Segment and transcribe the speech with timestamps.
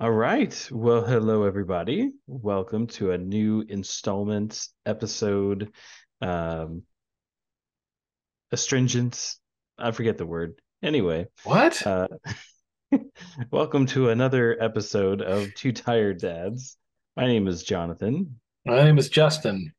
[0.00, 0.68] All right.
[0.72, 2.12] Well, hello everybody.
[2.26, 5.72] Welcome to a new installment episode.
[6.20, 6.82] Um
[8.52, 9.34] astringent.
[9.78, 10.54] I forget the word.
[10.82, 11.84] Anyway, What?
[11.86, 12.08] uh
[13.50, 16.76] welcome to another episode of Too Tired Dads.
[17.16, 18.40] My name is Jonathan.
[18.64, 19.72] My name is Justin.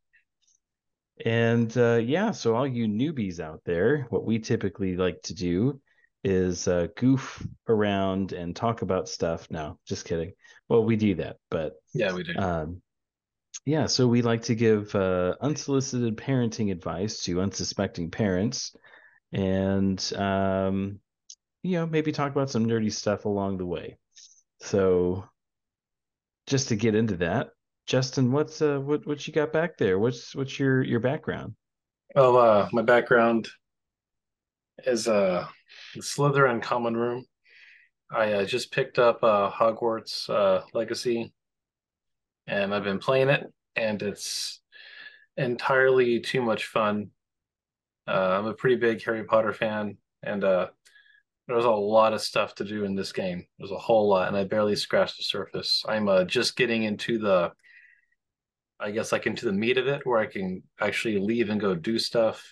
[1.26, 5.82] And uh yeah, so all you newbies out there, what we typically like to do
[6.26, 9.48] is uh goof around and talk about stuff.
[9.52, 10.34] No, just kidding.
[10.68, 12.36] Well, we do that, but Yeah, we do.
[12.38, 12.82] Um,
[13.66, 18.76] yeah, so we like to give uh, unsolicited parenting advice to unsuspecting parents,
[19.32, 21.00] and um,
[21.64, 23.98] you know maybe talk about some nerdy stuff along the way.
[24.62, 25.26] So,
[26.48, 27.50] just to get into that,
[27.86, 29.98] Justin, what's uh, what what you got back there?
[30.00, 31.56] What's what's your your background?
[32.16, 33.48] well, uh, my background
[34.86, 35.48] is uh,
[35.96, 37.26] the Slytherin Common Room.
[38.12, 41.34] I uh, just picked up uh, Hogwarts uh, Legacy,
[42.48, 44.62] and I've been playing it, and it's
[45.38, 47.10] entirely too much fun.
[48.08, 50.68] Uh, I'm a pretty big Harry Potter fan, and uh,
[51.48, 53.46] there's a lot of stuff to do in this game.
[53.58, 55.84] There's a whole lot, and I barely scratched the surface.
[55.88, 57.52] I'm uh, just getting into the,
[58.80, 61.76] I guess, like into the meat of it, where I can actually leave and go
[61.76, 62.46] do stuff.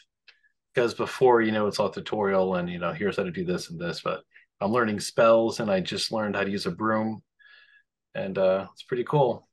[0.73, 3.69] Because before, you know, it's all tutorial, and you know, here's how to do this
[3.69, 4.01] and this.
[4.01, 4.23] But
[4.59, 7.21] I'm learning spells, and I just learned how to use a broom,
[8.15, 9.47] and uh, it's pretty cool.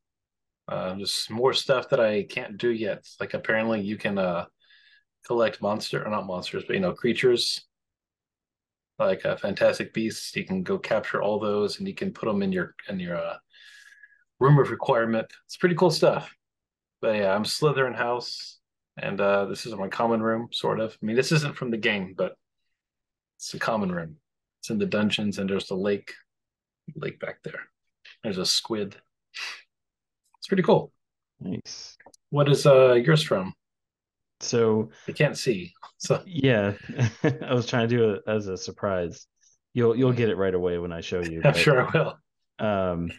[0.68, 3.04] Uh, just more stuff that I can't do yet.
[3.18, 4.46] Like apparently, you can uh,
[5.26, 7.66] collect monster, or not monsters, but you know, creatures
[8.98, 10.36] like uh, fantastic beasts.
[10.36, 13.16] You can go capture all those, and you can put them in your in your
[13.16, 13.36] uh,
[14.38, 15.26] room of requirement.
[15.46, 16.34] It's pretty cool stuff.
[17.00, 18.59] But yeah, I'm Slytherin House,
[18.96, 20.96] and uh, this is my common room, sort of.
[21.02, 22.36] I mean, this isn't from the game, but
[23.38, 24.16] it's a common room.
[24.60, 26.12] It's in the dungeons, and there's the lake,
[26.94, 27.60] lake back there.
[28.22, 28.96] There's a squid.
[30.38, 30.92] It's pretty cool.
[31.40, 31.96] Nice.
[32.30, 33.54] What is uh yours from?
[34.40, 35.72] So I can't see.
[35.98, 36.72] So yeah,
[37.24, 39.26] I was trying to do it as a surprise.
[39.74, 41.36] You'll you'll get it right away when I show you.
[41.44, 42.18] I'm but- sure I will.
[42.66, 43.10] Um,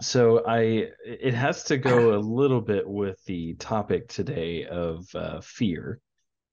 [0.00, 5.40] so I it has to go a little bit with the topic today of uh,
[5.40, 6.00] fear,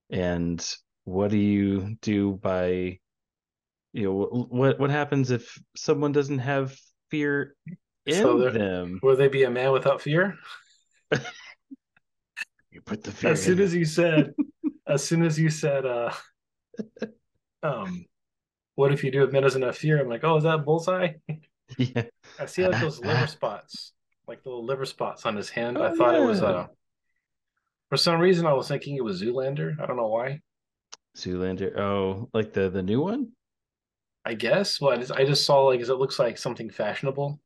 [0.10, 0.66] and
[1.04, 3.00] what do you do by,
[3.94, 6.76] you know, what what happens if someone doesn't have
[7.12, 7.56] fear
[8.06, 9.00] in So there- them?
[9.04, 10.38] Will they be a man without fear?
[12.72, 13.32] You put the fear.
[13.32, 14.34] as soon as you said
[14.88, 16.12] as soon as you said uh
[17.64, 18.06] um
[18.76, 21.14] what if you do admit as enough fear i'm like oh is that bullseye.
[21.78, 22.03] yeah,
[22.40, 23.94] i see like those liver spots
[24.28, 25.78] like the little liver spots on his hand.
[25.78, 26.48] I Oh, thought it was a.
[26.48, 26.68] uh
[27.90, 29.80] for some reason i was thinking it was zoolander.
[29.80, 30.42] I don't know why.
[31.16, 31.78] Zoolander.
[31.78, 33.31] Oh, like the the new one.
[34.26, 34.81] i guess.
[34.81, 37.40] Well i just, I just saw like it looks like something fashionable.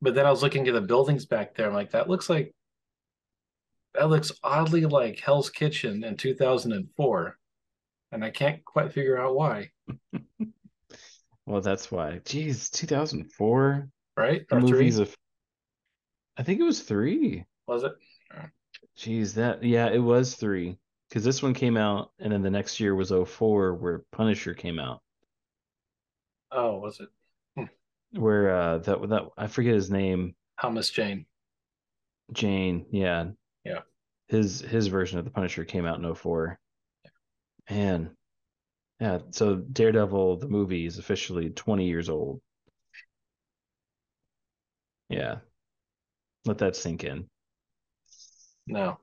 [0.00, 1.68] But then i was looking at the buildings back there.
[1.68, 2.54] I'm like that looks like
[3.94, 7.38] that looks oddly like hell's kitchen in 2004
[8.12, 9.70] and i can't quite figure out why
[11.46, 12.20] Well, that's why.
[12.24, 13.88] Geez, 2004.
[14.16, 15.08] right The or three movie's a.
[16.36, 17.44] I think it was three.
[17.66, 17.92] was it
[18.96, 20.78] Geez, that yeah, it was three.
[21.08, 24.78] Because this one came out, and then the next year was 04, where Punisher came
[24.78, 25.00] out.
[26.50, 27.68] Oh, was it
[28.12, 31.26] Where uh that that I forget his name, Thomas Jane?
[32.32, 32.86] Jane.
[32.90, 33.26] Yeah.
[33.64, 33.80] Yeah.
[34.28, 36.58] His his version of the Punisher came out in 04.
[37.70, 38.16] Man.
[39.00, 42.40] Yeah, so Daredevil the movie is officially 20 years old.
[45.08, 45.36] Yeah.
[46.44, 47.28] Let that sink in.
[48.66, 48.98] No.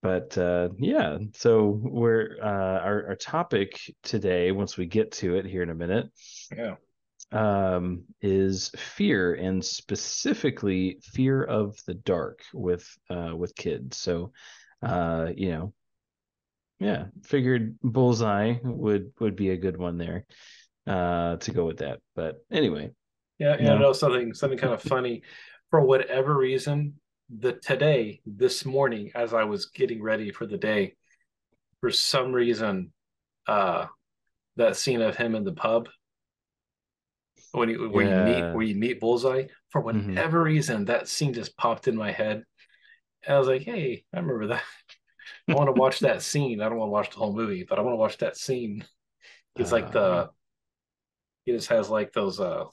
[0.00, 2.46] But uh, yeah, so we're uh,
[2.84, 6.08] our our topic today, once we get to it here in a minute,
[6.56, 6.76] Yeah.
[7.32, 13.96] um, is fear and specifically fear of the dark with uh, with kids.
[13.96, 14.32] So,
[14.82, 15.72] uh, you know,
[16.78, 20.24] yeah, figured Bullseye would would be a good one there
[20.86, 22.00] uh, to go with that.
[22.14, 22.90] But anyway,
[23.38, 23.56] Yeah.
[23.58, 23.74] Yeah.
[23.74, 25.22] know No, something something kind of funny.
[25.70, 26.94] For whatever reason,
[27.28, 30.94] the today, this morning, as I was getting ready for the day,
[31.80, 32.92] for some reason,
[33.46, 33.86] uh
[34.56, 35.88] that scene of him in the pub
[37.52, 40.08] when you where you meet where you meet Bullseye, for Mhm.
[40.14, 42.44] whatever reason, that scene just popped in my head.
[43.24, 44.62] And I was like, hey, I remember that.
[45.48, 46.60] I want to watch that scene.
[46.60, 48.84] I don't want to watch the whole movie, but I want to watch that scene.
[49.56, 50.28] It's like the Uh,
[51.44, 52.64] he just has like those uh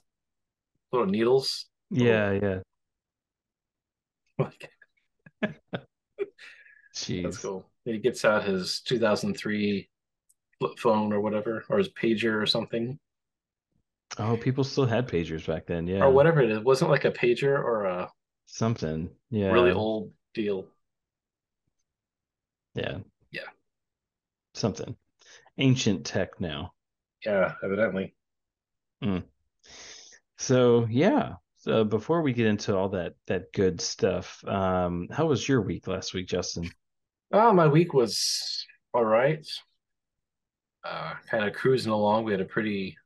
[0.91, 1.67] little needles.
[1.91, 2.59] yeah, yeah,
[4.37, 4.69] Like
[6.95, 7.23] jeez.
[7.23, 7.65] that's cool.
[7.85, 9.89] He gets out his 2003
[10.59, 12.99] flip phone or whatever, or his pager or something.
[14.17, 15.87] Oh, people still had pagers back then.
[15.87, 16.03] Yeah.
[16.03, 16.57] or whatever it is.
[16.57, 18.11] It wasn't like a pager or a
[18.47, 19.09] Something.
[19.29, 19.51] Yeah.
[19.51, 20.67] really old deal.
[22.75, 22.97] Yeah.
[23.31, 23.41] Yeah.
[24.53, 24.95] Something.
[25.57, 26.73] Ancient tech now.
[27.25, 28.13] Yeah, evidently.
[30.37, 31.35] So yeah.
[31.57, 35.87] So before we get into all that that good stuff, um, how was your week
[35.87, 36.69] last week, Justin?
[37.31, 39.45] Oh, my week was all right.
[40.83, 42.23] Uh, kind of cruising along.
[42.23, 42.97] We had a pretty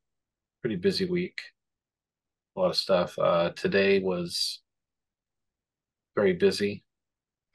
[0.61, 1.39] pretty busy week.
[2.55, 3.17] A lot of stuff.
[3.17, 4.61] Uh, today was
[6.15, 6.83] very busy.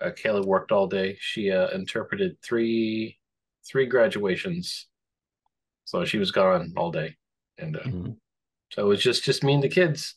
[0.01, 1.17] Uh, Kayla worked all day.
[1.21, 3.19] She uh, interpreted three
[3.67, 4.87] three graduations,
[5.85, 7.17] so she was gone all day,
[7.59, 8.17] and uh, Mhm.
[8.71, 10.17] so it was just just me and the kids.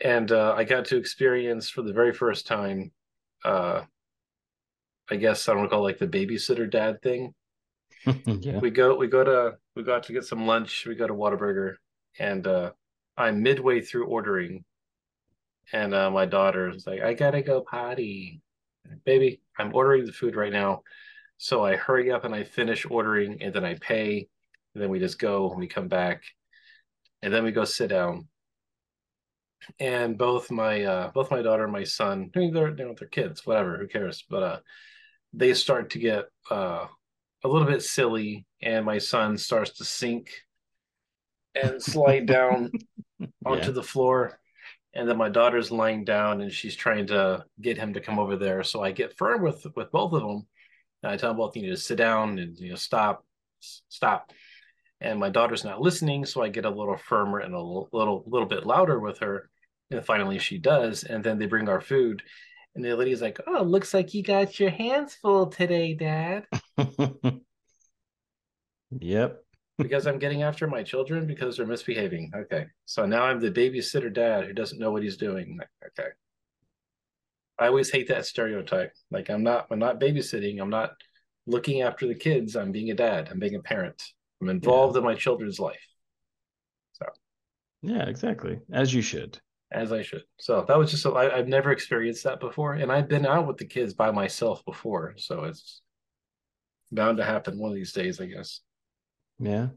[0.00, 2.92] And uh, I got to experience for the very first time,
[3.44, 3.82] uh,
[5.10, 7.34] I guess I don't call like the babysitter dad thing.
[8.26, 8.58] yeah.
[8.60, 11.14] we go we go to we go out to get some lunch we go to
[11.14, 11.74] Whataburger
[12.18, 12.70] and uh
[13.16, 14.64] i'm midway through ordering
[15.72, 18.40] and uh my daughter is like i gotta go potty
[19.04, 20.82] baby i'm ordering the food right now.
[21.36, 24.28] So i hurry up and i finish ordering and then i pay.
[24.74, 26.22] And then we just go and we come back.
[27.22, 28.28] And then we go sit down.
[29.80, 32.94] And both my uh both my daughter and my son I mean, they're you know
[32.98, 34.24] they're kids whatever who cares?
[34.28, 34.58] But uh
[35.32, 36.86] they start to get uh
[37.44, 40.30] a little bit silly and my son starts to sink
[41.54, 42.70] and slide down
[43.46, 43.70] onto Yeah.
[43.72, 44.38] the floor
[44.94, 48.36] and then my daughter's lying down and she's trying to get him to come over
[48.36, 48.62] there.
[48.62, 50.46] So i get firm with with both of them.
[51.02, 53.24] And i tell them both you need to sit down and you know stop
[53.60, 54.32] stop.
[55.00, 58.48] And my daughter's not listening so i get a little firmer and a little little,
[58.48, 59.50] bit louder with her.
[59.90, 62.22] And finally she does and then they bring our food.
[62.74, 66.46] And the lady's like oh looks like you got your hands full today dad.
[68.90, 69.44] Yep.
[69.78, 72.32] Because I'm getting after my children because they're misbehaving.
[72.34, 72.66] Okay.
[72.86, 75.58] So now I'm the babysitter dad who doesn't know what he's doing.
[75.86, 76.10] Okay.
[77.58, 78.92] I always hate that stereotype.
[79.10, 80.60] Like I'm not I'm not babysitting.
[80.60, 80.92] I'm not
[81.46, 82.56] looking after the kids.
[82.56, 83.28] I'm being a dad.
[83.30, 84.02] I'm being a parent.
[84.40, 85.80] I'm involved in my children's life
[86.92, 87.06] So
[87.82, 88.60] Yeah, exactly.
[88.72, 89.40] As you should.
[89.70, 90.24] as I should.
[90.38, 93.46] So that was just a, I, I've never experienced that before, and I've been out
[93.46, 95.82] with the kids by myself before, so it's
[96.90, 98.60] bound to happen one of these days, I guess.
[99.38, 99.68] Yeah.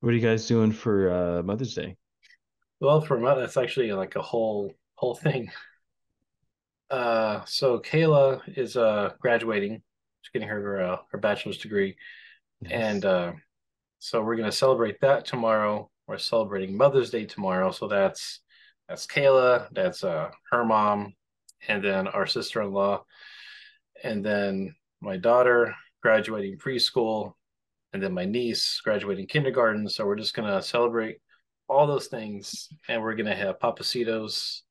[0.00, 1.96] What are you guys doing for uh Mother's Day?
[2.80, 5.50] Well, for me, that's actually like a whole whole thing.
[6.90, 9.82] Uh, so Kayla is uh graduating.
[10.22, 11.96] She's getting her uh, her bachelor's degree,
[12.62, 12.72] Nice.
[12.72, 13.32] and uh,
[13.98, 15.90] so we're gonna celebrate that tomorrow.
[16.06, 18.40] We're celebrating Mother's Day tomorrow, so that's
[18.88, 21.14] that's Kayla, that's uh her mom,
[21.68, 23.04] and then our sister-in-law,
[24.02, 27.34] and then my daughter graduating preschool,
[27.92, 29.88] and then my niece graduating kindergarten.
[29.88, 31.18] So we're just gonna celebrate
[31.68, 34.62] all those things, and we're gonna have Pappasito's.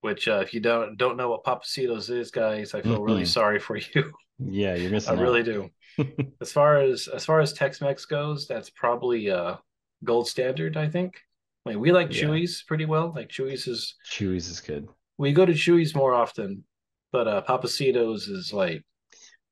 [0.00, 3.26] Which, uh, if you don't don't know what Pappasito's is, guys, I feel really Mm-mm.
[3.26, 4.12] sorry for you.
[4.38, 5.16] yeah, you're missing.
[5.16, 5.70] I missing really do.
[6.40, 9.56] As far as as far as Tex-Mex goes, that's probably uh
[10.04, 11.20] gold standard, I think.
[11.66, 12.24] I mean, we like Yeah.
[12.24, 13.12] Chuy's pretty well.
[13.14, 14.88] Like Chuy's is Chuy's is good.
[15.18, 16.64] we go to Chuy's more often,
[17.12, 18.84] but uh Pappasito's is like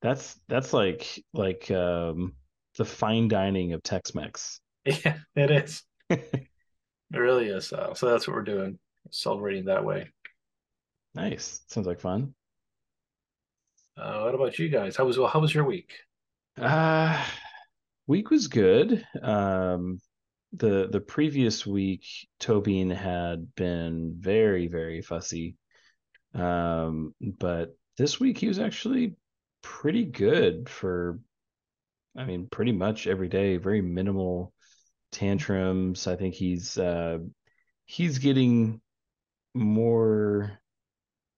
[0.02, 2.34] That's that's like like um
[2.80, 4.58] the fine dining of Tex-Mex.
[4.86, 5.82] yeah, it is.
[7.12, 7.72] It really is.
[7.72, 8.78] Uh, so that's what we're doing,
[9.10, 10.12] celebrating that way.
[11.12, 11.60] Nice.
[11.66, 12.34] Sounds like fun.
[13.96, 14.94] Uh, what about you guys?
[14.94, 15.92] How was well, how was your week?
[16.56, 17.20] Uh
[18.06, 19.04] week was good.
[19.20, 19.98] Um
[20.52, 22.04] the the previous week
[22.38, 25.56] Tobin had been very, very fussy.
[26.32, 29.16] Um, but this week he was actually
[29.62, 31.18] pretty good for
[32.16, 34.52] I mean, pretty much every day, very minimal
[35.12, 36.06] tantrums.
[36.06, 37.18] I think he's uh
[37.86, 38.80] he's getting
[39.54, 40.58] more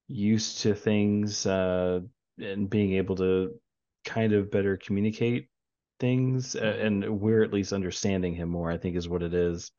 [0.08, 2.00] used to things uh
[2.38, 3.52] and being able to
[4.04, 5.48] kind of better communicate
[6.00, 9.70] things uh, and we're at least understanding him more, I think is what it is.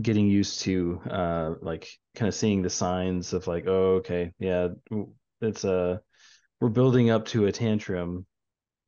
[0.00, 4.68] Getting used to uh like kind of seeing the signs of like, oh, okay, yeah,
[5.40, 5.98] it's uh
[6.60, 8.26] we're building up to a tantrum.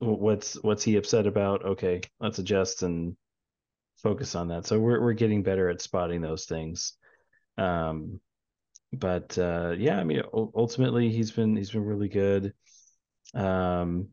[0.01, 1.65] Wh- What's what's he upset about?
[1.65, 3.17] Okay, let's adjust and
[3.99, 4.67] focus on that.
[4.67, 6.95] So we're we're getting better at spotting those things.
[7.59, 8.21] Um
[8.93, 12.55] but uh yeah, I mean ultimately he's been he's been really good.
[13.35, 14.11] Um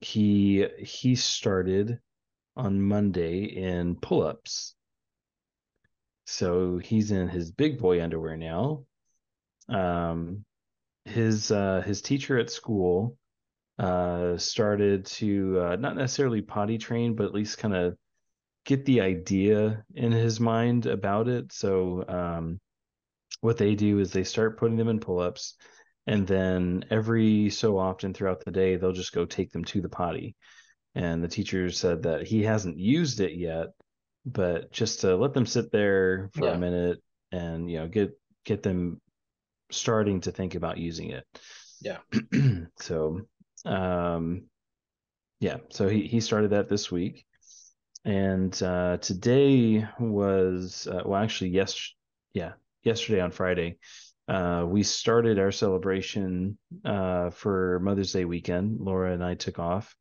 [0.00, 2.00] he he started
[2.56, 4.76] on Monday in pull-ups.
[6.26, 8.84] So he's in his big boy underwear now.
[9.68, 10.44] Um
[11.06, 13.17] his uh his teacher at school
[13.78, 17.96] uh started to uh not necessarily potty train, but at least kind of
[18.64, 21.52] get the idea in his mind about it.
[21.52, 22.60] So um,
[23.40, 25.56] what they do is they start putting them in pull-ups,
[26.06, 29.88] and then every so often throughout the day they'll just go take them to the
[29.88, 30.36] potty.
[30.94, 33.68] And the teacher said that he hasn't used it yet,
[34.26, 36.54] but just to let them sit there for Yeah.
[36.54, 36.98] a minute
[37.32, 38.10] and you know get
[38.44, 39.00] get them
[39.70, 41.24] starting to think about using it.
[41.80, 41.98] Yeah.
[42.80, 43.20] so
[43.64, 44.44] um
[45.40, 47.24] yeah, so he he started that this week.
[48.04, 51.92] And uh today was uh, well actually yes
[52.32, 53.78] yeah, yesterday on Friday
[54.28, 58.80] uh we started our celebration uh for Mother's Day weekend.
[58.80, 59.94] Laura and I took off.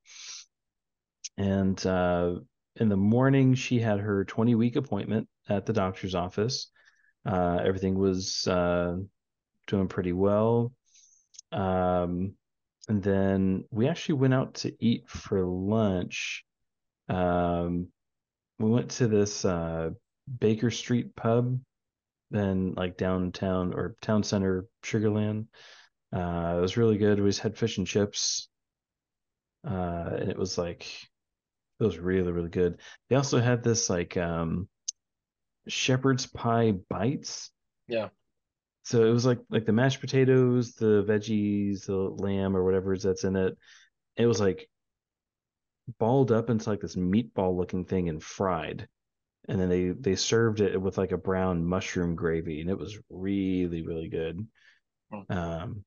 [1.37, 2.35] And uh
[2.75, 6.69] in the morning she had her 20 week appointment at the doctor's office.
[7.25, 8.97] Uh everything was uh
[9.67, 10.73] doing pretty well.
[11.51, 12.33] Um,
[12.88, 16.46] and then we actually went out to eat for lunch.
[17.10, 17.88] Um,
[18.60, 19.91] we went to this uh,
[20.39, 21.60] Baker Street pub,
[22.32, 25.48] then like downtown or town center Sugar Land.
[26.13, 27.20] Uh, it was really good.
[27.20, 28.48] We just had fish and chips,
[29.65, 30.84] uh, and it was like
[31.79, 32.79] it was really really good.
[33.10, 34.70] They also had this like um,
[35.67, 37.51] shepherd's pie bites.
[37.88, 38.10] Yeah.
[38.88, 43.03] So it was like like the mashed potatoes, the veggies, the lamb or whatever is
[43.03, 43.58] that's in it.
[44.15, 44.70] It was like
[46.00, 48.88] balled up into like this meatball looking thing and fried.
[49.50, 52.98] And then they they served it with like a brown mushroom gravy and it was
[53.10, 54.48] really really good.
[55.12, 55.38] Hmm.
[55.38, 55.86] Um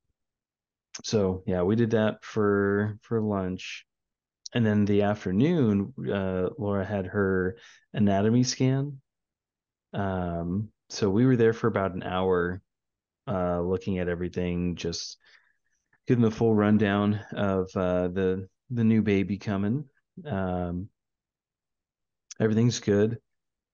[1.03, 3.87] so yeah, we did that for for lunch.
[4.53, 7.57] And then the afternoon, uh, Laura had her
[7.95, 9.01] anatomy scan.
[9.95, 12.61] Um, so we were there for about an hour
[13.31, 15.19] uh, looking at everything, just
[16.07, 19.85] getting the full rundown of uh, the the new baby coming.
[20.27, 20.89] Um,
[22.41, 23.19] everything's good.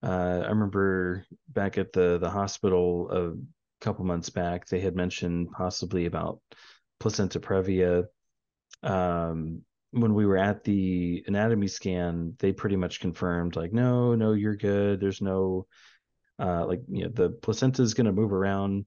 [0.02, 5.50] Uh, I remember back at the the hospital a couple months back, they had mentioned
[5.52, 6.40] possibly about
[7.00, 8.04] placenta previa.
[8.82, 14.32] Um, when we were at the anatomy scan, they pretty much confirmed like, no, no,
[14.32, 15.00] you're good.
[15.00, 15.66] There's no
[16.38, 18.84] uh, like you know the placenta is going to move around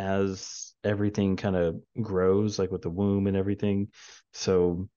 [0.00, 3.88] as everything kind of grows, like with the womb and everything.
[4.32, 4.88] So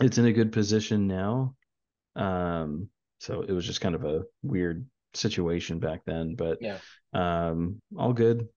[0.00, 1.54] it's in a good position now.
[2.14, 6.78] Um, so it was just kind of a weird situation back then, but Yeah.
[7.14, 8.48] um, all good.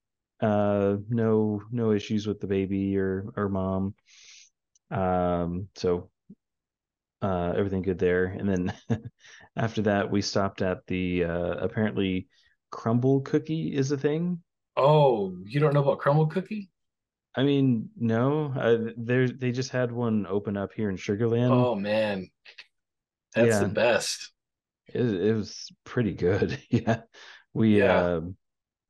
[0.41, 3.93] Uh, no, no issues with the baby or or mom.
[4.91, 6.09] Um, so
[7.21, 8.25] uh, everything good there.
[8.25, 8.73] And then
[9.57, 12.27] after that, we stopped at the uh, apparently
[12.71, 14.41] Crumbl cookie is a thing.
[14.75, 16.69] Oh, you don't know about Crumbl cookie?
[17.35, 21.67] I mean, no, uh, there they just had one open up here in Sugar Land.
[21.67, 22.29] Oh man,
[23.35, 23.59] that's Yeah.
[23.59, 24.31] the best.
[24.87, 26.61] It, it was pretty good.
[26.69, 27.01] Yeah,
[27.53, 27.87] we Yeah.
[27.87, 28.21] uh,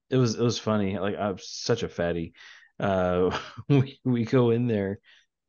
[0.09, 0.99] it was it was funny.
[0.99, 2.33] Like I'm such a fatty.
[2.79, 3.37] Uh,
[3.69, 4.99] we we go in there,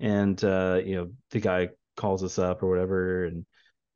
[0.01, 3.47] and uh, you know the guy calls us up or whatever, and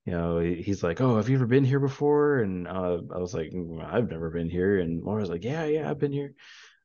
[0.04, 3.34] you know he's like, "Oh, have you ever been here before?" And uh, I was
[3.34, 6.34] like, "Mm, "I've never been here." And Laura's like, "Yeah, yeah, I've been here."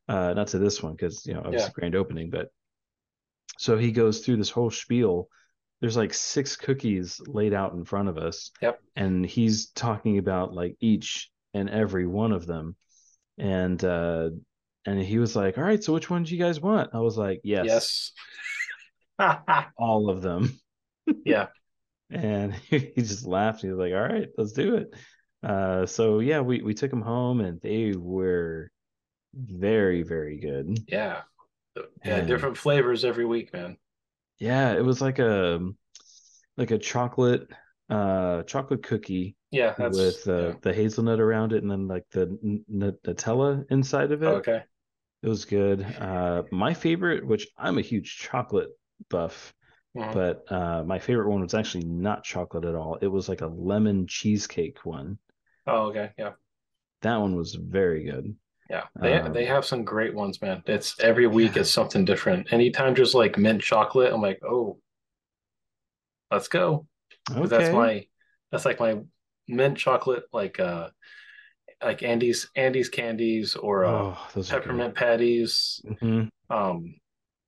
[0.08, 1.68] Uh, not to this one because you know it was Yeah.
[1.68, 2.48] a grand opening, but
[3.58, 5.28] so he goes through this whole spiel.
[5.80, 8.50] There's like six cookies laid out in front of us.
[8.60, 8.80] Yep.
[8.96, 12.76] And he's talking about like each and every one of them.
[13.38, 14.30] And uh
[14.86, 16.90] and he was like, All right, so which one do you guys want?
[16.94, 18.12] I was like, Yes,
[19.18, 19.32] Yes.
[19.76, 20.58] all of them.
[21.24, 21.48] yeah.
[22.10, 23.62] And he just laughed.
[23.62, 24.94] He was like, All right, let's do it.
[25.42, 28.70] Uh so yeah, we, we took them home and they were
[29.34, 30.78] very, very good.
[30.88, 31.22] Yeah.
[31.76, 31.82] Yeah.
[32.16, 33.76] And- Different flavors every week, man.
[34.38, 35.60] Yeah, it was like a
[36.56, 37.46] like a chocolate
[37.88, 39.74] uh chocolate cookie Yeah.
[39.78, 40.52] With uh, yeah.
[40.62, 44.26] the hazelnut around it and then like the n- n- Nutella inside of it.
[44.26, 44.62] Okay.
[45.22, 45.82] It was good.
[45.82, 48.70] Uh, my favorite, which I'm a huge chocolate
[49.10, 49.52] buff,
[49.96, 50.14] Mhm.
[50.14, 52.96] but uh, my favorite one was actually not chocolate at all.
[53.00, 55.18] It was like a lemon cheesecake one.
[55.66, 56.12] Oh, okay.
[56.16, 56.32] Yeah.
[57.02, 58.36] That one was very good.
[58.68, 58.86] Yeah.
[59.00, 60.62] They Um, they have some great ones, man.
[60.66, 61.62] It's every week Yeah.
[61.62, 62.52] it's something different.
[62.52, 64.78] Anytime there's like mint chocolate, I'm like, oh,
[66.30, 66.86] let's go.
[67.30, 67.46] Okay.
[67.46, 68.06] That's my
[68.52, 69.00] that's like my
[69.48, 70.90] mint chocolate, like uh
[71.82, 74.62] like Andes Andes candies or uh oh, those are good.
[74.64, 76.28] peppermint patties, Mhm.
[76.48, 76.94] um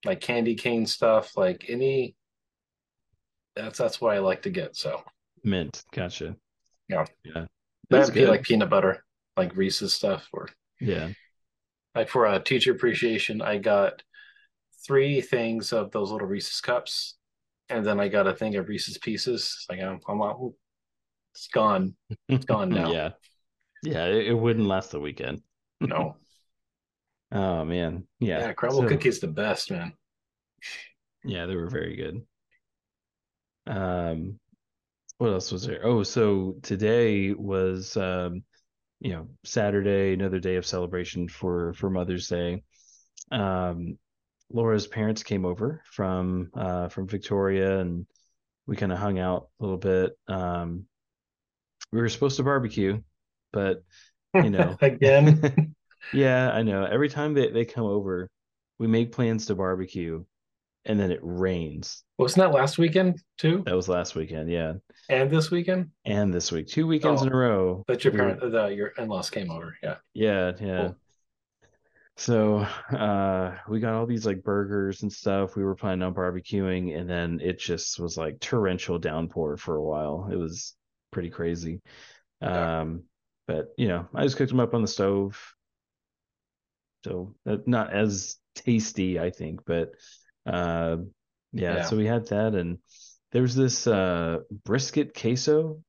[0.05, 2.17] like candy cane stuff, like any
[3.57, 4.77] that's that's what I like to get.
[4.77, 5.03] So
[5.45, 5.83] Mint.
[5.93, 6.37] Gotcha.
[6.89, 7.05] Yeah.
[7.25, 7.33] Yeah.
[7.35, 7.49] that
[7.91, 8.29] That's be good.
[8.29, 9.05] like peanut butter,
[9.37, 10.49] like Reese's stuff, or
[10.81, 11.09] Yeah.
[11.95, 14.03] like for a teacher appreciation, I got
[14.87, 17.17] three things of those little Reese's cups,
[17.69, 19.65] and then I got a thing of Reese's pieces.
[19.69, 20.53] Like I'm, I'm out.
[21.35, 21.95] It's gone.
[22.29, 22.91] It's gone now.
[22.93, 23.11] yeah.
[23.85, 25.43] Yeah, it, it wouldn't last the weekend.
[25.81, 26.17] No.
[27.35, 28.07] Oh man.
[28.21, 28.41] Yeah.
[28.41, 29.95] Yeah, Crumbl So- cookies the best, man.
[31.25, 32.21] Yeah, they were very good.
[33.67, 34.39] Um,
[35.19, 35.81] what else was there?
[35.85, 38.43] Oh, so today was um,
[39.01, 42.63] you know, Saturday, another day of celebration for for Mother's Day.
[43.31, 43.99] Um,
[44.51, 48.07] Laura's parents came over from uh from Victoria and
[48.67, 50.13] we kind of hung out a little bit.
[50.29, 50.87] Um,
[51.93, 53.03] we were supposed to barbecue,
[53.53, 53.83] but
[54.35, 55.75] you know, Again.
[56.13, 56.85] yeah, I know.
[56.85, 58.31] Every time they, they come over,
[58.79, 60.25] we make plans to barbecue
[60.85, 62.03] and then it rains.
[62.19, 63.63] Wasn't that last weekend too?
[63.67, 64.75] That was last weekend, yeah.
[65.09, 65.91] And this weekend?
[66.05, 66.69] And this week.
[66.69, 67.85] Two weekends Oh, in a row.
[67.89, 69.77] That your parent the your in-laws came over.
[69.83, 69.97] Yeah.
[70.15, 70.81] Yeah, yeah.
[70.81, 70.97] Cool.
[72.17, 72.59] So
[72.97, 75.57] uh we got all these like burgers and stuff.
[75.57, 79.83] We were planning on barbecuing and then it just was like torrential downpour for a
[79.83, 80.29] while.
[80.31, 80.75] It was
[81.11, 81.81] pretty crazy.
[82.41, 82.81] Yeah.
[82.81, 83.05] Um
[83.47, 85.41] but you know, I just cooked them up on the stove.
[87.05, 89.93] So uh, not as tasty, I think, but
[90.47, 90.97] uh
[91.53, 91.83] yeah, Yeah.
[91.83, 92.79] so we had that and
[93.33, 95.83] there was this uh brisket queso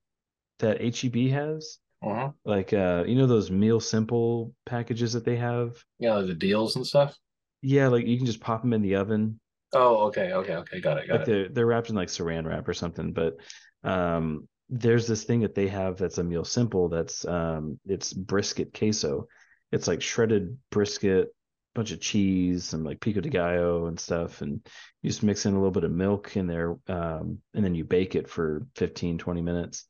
[0.60, 2.32] that HEB has Uh-huh.
[2.46, 6.76] like uh you know those meal simple packages that they have Yeah, like the deals
[6.76, 7.18] and stuff.
[7.62, 9.40] yeah like you can just pop them in the oven
[9.76, 10.80] Oh, okay, okay, okay.
[10.82, 11.26] Got it, got like it.
[11.26, 13.38] they're they're wrapped in like saran wrap or something but
[13.84, 18.74] um there's this thing that they have that's a meal simple that's um it's brisket
[18.74, 19.28] queso
[19.72, 21.30] it's like shredded brisket
[21.74, 24.62] bunch of cheese some like pico de gallo and stuff and
[25.02, 27.84] you just mix in a little bit of milk in there um and then you
[27.84, 29.88] bake it for 15 20 minutes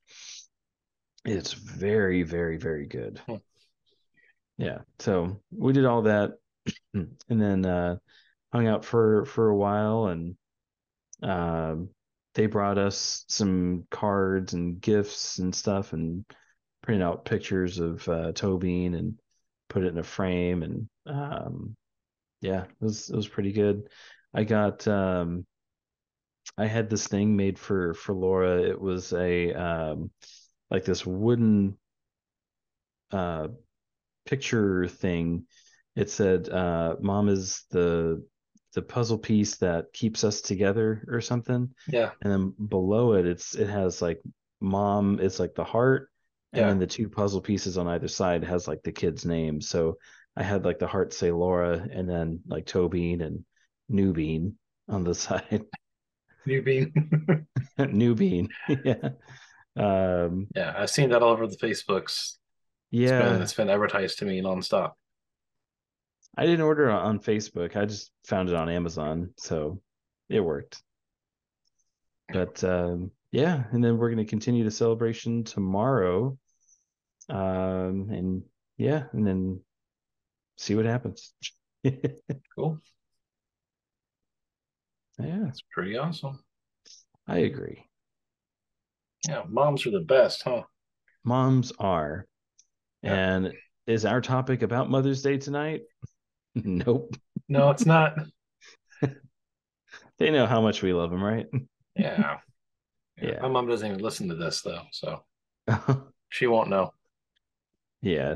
[1.25, 3.35] it's very very very good Hmm.
[4.57, 6.31] yeah so we did all that
[6.93, 7.97] and then uh
[8.53, 10.35] hung out for for a while and
[11.21, 11.89] um
[12.35, 16.25] they brought us some cards and gifts and stuff and
[16.81, 19.19] printed out pictures of uh Tobin and
[19.69, 21.75] put it in a frame and um
[22.41, 23.89] yeah it was it was pretty good.
[24.33, 25.45] I got um
[26.57, 28.61] I had this thing made for for Laura.
[28.61, 30.11] It was a um
[30.69, 31.77] like this wooden
[33.11, 33.47] uh
[34.25, 35.45] picture thing.
[35.95, 38.25] It said uh mom is the
[38.73, 41.69] the puzzle piece that keeps us together or something.
[41.87, 42.11] Yeah.
[42.21, 44.19] and then below it it's it has like
[44.59, 46.09] mom it's like the heart
[46.53, 49.59] and then the two puzzle pieces on either side has like the kid's name.
[49.61, 49.97] So
[50.35, 53.43] i had like the heart say laura and then like tobin and
[53.91, 54.53] newbean
[54.89, 55.63] on the side
[56.45, 56.91] New bean.
[57.79, 58.47] newbean
[58.83, 59.09] yeah
[59.75, 62.03] um yeah, I've seen that all over the Facebooks.
[62.05, 62.37] It's
[62.91, 64.91] yeah been it's been advertised to me nonstop.
[66.37, 69.81] i didn't order it on facebook i just found it on amazon so
[70.29, 70.81] it worked
[72.31, 76.37] but um yeah and then we're going to continue the celebration tomorrow
[77.29, 78.43] um and
[78.77, 79.59] yeah and then
[80.63, 81.33] see what happens
[82.55, 82.79] Cool.
[85.19, 86.39] yeah That's pretty awesome.
[87.27, 87.85] i agree
[89.27, 90.63] Yeah, moms are the best, huh?
[91.25, 92.25] moms are
[93.01, 93.13] Yeah.
[93.13, 93.53] and
[93.87, 95.81] is our topic about mother's day tonight
[96.55, 97.15] nope
[97.49, 98.15] No, it's not.
[100.17, 101.47] they know how much we love them right
[101.97, 102.37] Yeah.
[103.21, 103.39] Yeah.
[103.41, 105.23] My mom doesn't even listen to this though, so
[106.29, 106.93] she won't know.
[108.01, 108.35] yeah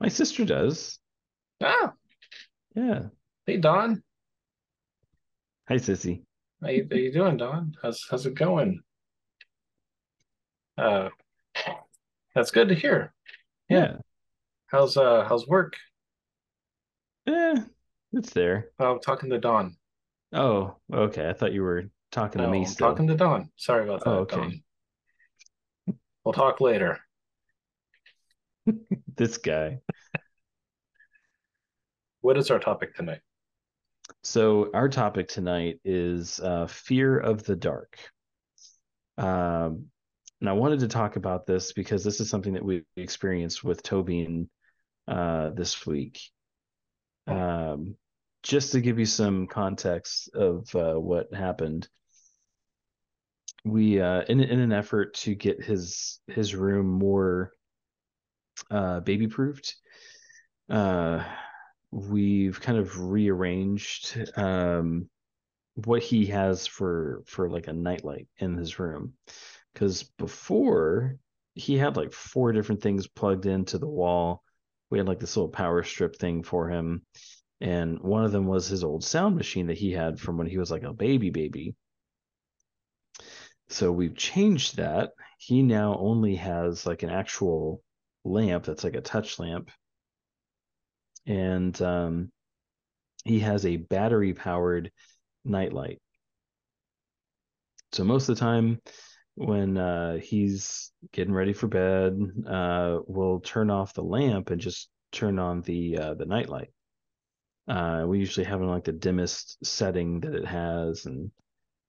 [0.00, 0.98] my sister does
[1.62, 1.92] Ah,
[2.74, 3.06] yeah
[3.46, 4.02] hey Don.
[5.68, 6.22] hi sissy
[6.62, 7.74] How you, how you doing, Don?
[7.82, 8.80] How's how's it going?
[10.76, 11.08] Uh
[12.34, 13.12] that's good to hear.
[13.68, 13.96] yeah
[14.66, 15.74] How's uh how's work?
[17.26, 17.64] yeah
[18.12, 19.76] it's there Oh, talking to Don.
[20.32, 23.50] oh okay i thought you were talking to me I'm still talking to Don.
[23.56, 24.36] Sorry about that, Oh, okay.
[24.36, 24.62] Don.
[26.24, 26.98] We'll talk later.
[29.16, 29.78] this guy
[32.28, 33.22] What is our topic tonight?
[34.22, 37.96] So our topic tonight is uh, fear of the dark.
[39.16, 39.86] Um,
[40.42, 43.82] and I wanted to talk about this because this is something that we experienced with
[43.82, 44.50] Tobin
[45.10, 46.20] uh, this week.
[47.26, 47.96] Um,
[48.42, 51.88] just to give you some context of uh, what happened,
[53.64, 57.52] we uh, in in an effort to get his his room more
[58.70, 59.76] uh, baby proofed.
[61.90, 65.08] We've kind of rearranged um
[65.74, 69.14] what he has for for like a nightlight in his room.
[69.72, 71.18] Because before
[71.54, 74.42] he had like four different things plugged into the wall.
[74.90, 77.04] We had like this little power strip thing for him
[77.60, 80.58] and one of them was his old sound machine that he had from when he
[80.58, 81.74] was like a baby baby.
[83.68, 85.10] So we've changed that.
[85.38, 87.82] He now only has like an actual
[88.24, 89.70] lamp that's like a touch lamp
[91.28, 92.32] and um,
[93.24, 94.90] he has a battery powered
[95.44, 96.00] nightlight
[97.92, 98.80] so most of the time
[99.36, 104.88] when uh, he's getting ready for bed uh, we'll turn off the lamp and just
[105.12, 106.70] turn on the uh, the nightlight
[107.68, 111.30] uh, we usually have it in like the dimmest setting that it has and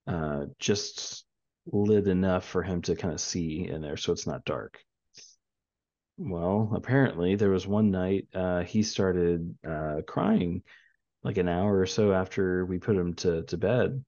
[0.08, 1.26] uh, just
[1.72, 4.80] lit enough for him to kind of see in there so it's not dark.
[6.22, 10.64] Well, apparently there was one night uh, he started uh, crying
[11.24, 14.04] like an hour or so after we put him to, to bed.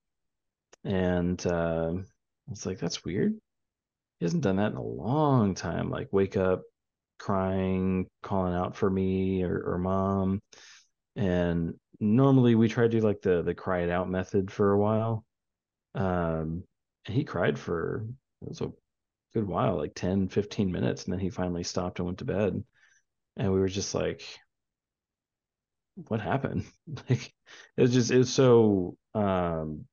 [0.84, 1.94] And uh,
[2.66, 3.32] like, that's weird.
[4.18, 5.88] He hasn't done that in a long time.
[5.88, 6.64] Like, wake up
[7.18, 10.42] crying, calling out for me or, or mom.
[11.16, 14.78] And normally we try to do like the the cry it out method for a
[14.78, 15.24] while.
[15.94, 16.64] Um,
[17.06, 18.04] he cried for
[18.42, 18.70] it was a
[19.34, 22.62] good while, like 10, 15 minutes, and then he finally stopped and went to bed.
[23.36, 24.22] And we were just like,
[26.08, 26.64] what happened?
[27.08, 27.32] Like
[27.76, 29.84] it was just it was so um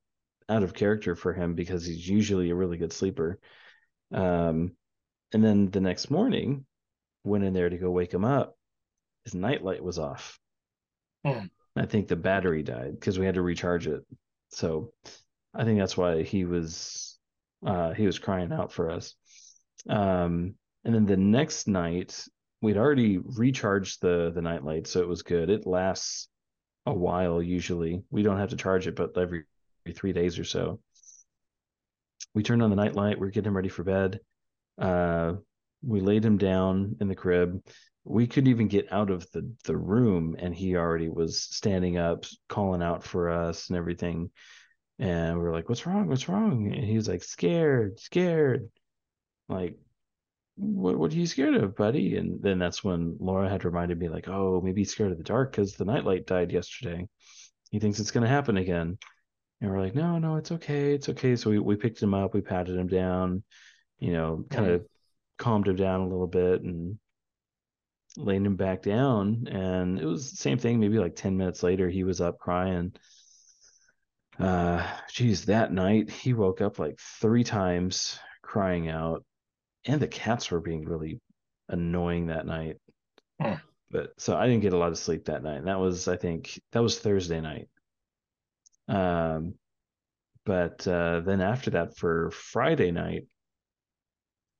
[0.47, 3.39] out of character for him because he's usually a really good sleeper.
[4.11, 4.75] Um
[5.31, 6.65] and then the next morning,
[7.23, 8.57] went in there to go wake him up,
[9.25, 10.39] his nightlight was off.
[11.25, 11.45] Hmm.
[11.75, 14.03] I think the battery died because we had to recharge it.
[14.49, 14.93] So
[15.53, 17.17] I think that's why he was
[17.65, 19.15] uh, he was crying out for us.
[19.87, 22.25] Um, and then the next night,
[22.61, 25.49] we'd already recharged the the nightlight, so it was good.
[25.49, 26.27] It lasts
[26.85, 28.03] a while usually.
[28.09, 29.43] We don't have to charge it, but every,
[29.85, 30.79] every three days or so.
[32.33, 33.19] We turned on the nightlight.
[33.19, 34.19] We're getting ready for bed.
[34.77, 35.33] Uh,
[35.81, 37.61] we laid him down in the crib.
[38.03, 42.25] We couldn't even get out of the the room, and he already was standing up,
[42.47, 44.31] calling out for us and everything.
[44.99, 46.07] And we were like, "What's wrong?
[46.07, 48.69] What's wrong?" And he was like, "Scared, scared."
[49.49, 49.77] Like,
[50.55, 52.17] what what are you scared of, buddy?
[52.17, 55.23] And then that's when Laura had reminded me, like, "Oh, maybe he's scared of the
[55.23, 57.07] dark because the nightlight died yesterday.
[57.71, 58.97] He thinks it's gonna happen again."
[59.61, 62.33] And we're like, "No, no, it's okay, it's okay." So we we picked him up,
[62.33, 63.43] we patted him down,
[63.99, 64.87] you know, kind of
[65.37, 66.99] calmed him down a little bit, and
[68.17, 69.47] laid him back down.
[69.47, 70.79] And it was the same thing.
[70.79, 72.93] Maybe like ten minutes later, he was up crying
[74.39, 79.25] uh geez that night he woke up like three times crying out
[79.85, 81.19] and the cats were being really
[81.67, 82.77] annoying that night.
[83.41, 83.53] Hmm.
[83.91, 85.57] but so i didn't get a lot of sleep that night.
[85.59, 87.69] And that was i think that was thursday night.
[88.87, 89.55] Um
[90.45, 93.25] but uh then after that for friday night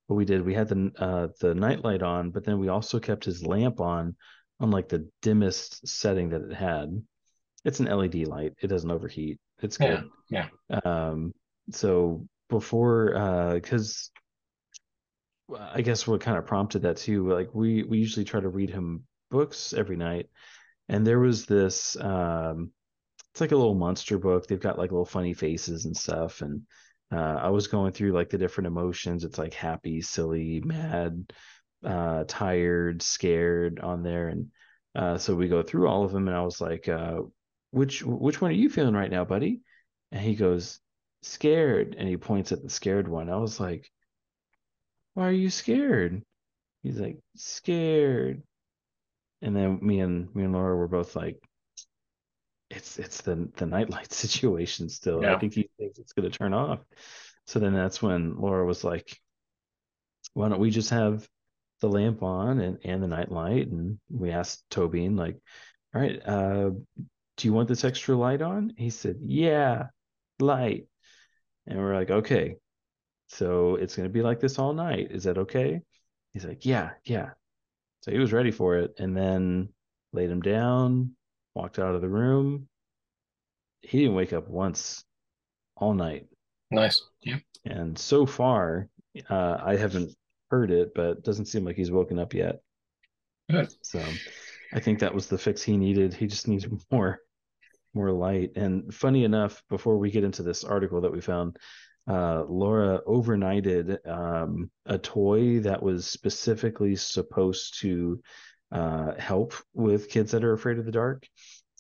[0.08, 3.26] what we did we had the uh the nightlight on but then we also kept
[3.26, 4.16] his lamp on
[4.60, 6.90] on like the dimmest setting that it had.
[7.66, 8.54] It's an led light.
[8.62, 9.40] It doesn't overheat.
[9.62, 10.10] It's Yeah, good.
[10.30, 10.80] yeah.
[10.86, 11.34] um
[11.72, 14.12] so before uh because
[15.60, 18.70] i guess what kind of prompted that too like we we usually try to read
[18.70, 20.28] him books every night.
[20.90, 22.72] And there was this um
[23.32, 24.48] it's like a little monster book.
[24.48, 26.42] They've got like little funny faces and stuff.
[26.42, 26.64] And
[27.12, 29.24] uh i was going through like the different emotions.
[29.24, 31.32] It's like happy silly mad
[31.84, 34.30] uh tired scared on there.
[34.30, 34.48] And
[34.96, 36.28] uh so we go through all of them.
[36.28, 37.20] And i was like uh
[37.72, 39.62] which which one are you feeling right now buddy?
[40.12, 40.80] And he goes
[41.22, 41.96] scared.
[41.98, 43.30] And he points at the scared one.
[43.30, 43.92] I was like
[45.14, 46.24] why are you scared?
[46.84, 48.42] He's like scared.
[49.42, 51.42] And then me and me and laura were both like
[52.70, 55.26] it's it's the the nightlight situation still.
[55.26, 56.80] I think he thinks it's going to turn off.
[57.46, 59.18] So then that's when laura was like
[60.34, 61.28] why don't we just have
[61.82, 65.38] the lamp on and and the night light and we asked Tobin like
[65.96, 66.70] all right uh
[67.38, 68.74] do you want this extra light on?
[68.78, 69.88] He said yeah
[70.40, 70.88] light.
[71.66, 72.56] And we're like okay
[73.30, 75.10] so it's going to be like this all night.
[75.12, 75.82] Is that okay?
[76.34, 77.32] He's like yeah yeah.
[78.02, 79.70] So he was ready for it and then
[80.14, 81.12] laid him down
[81.56, 82.68] walked out of the room.
[83.82, 85.04] He didn't wake up once
[85.76, 86.28] all night.
[86.72, 87.02] Nice.
[87.24, 87.38] Yeah.
[87.66, 88.88] and so far
[89.30, 90.16] uh, i haven't
[90.52, 92.62] heard it but it doesn't seem like he's woken up yet.
[93.50, 93.70] Good.
[93.82, 94.04] so
[94.74, 96.14] i think that was the fix he needed.
[96.14, 97.20] He just needs more
[97.94, 98.52] more light.
[98.56, 101.58] And funny enough before we get into this article that we found
[102.10, 108.20] uh, laura overnighted um, a toy that was specifically supposed to
[108.72, 111.28] uh, help with kids that are afraid of the dark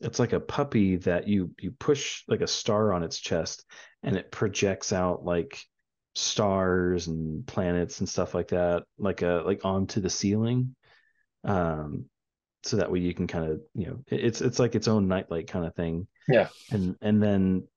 [0.01, 3.65] it's like a puppy that you you push like a star on its chest
[4.03, 5.59] and it projects out like
[6.15, 10.75] stars and planets and stuff like that like a like onto the ceiling
[11.43, 12.05] um
[12.63, 15.47] so that way you can kind of you know it's it's like its own nightlight
[15.47, 16.49] kind of thing Yeah.
[16.71, 17.67] and and then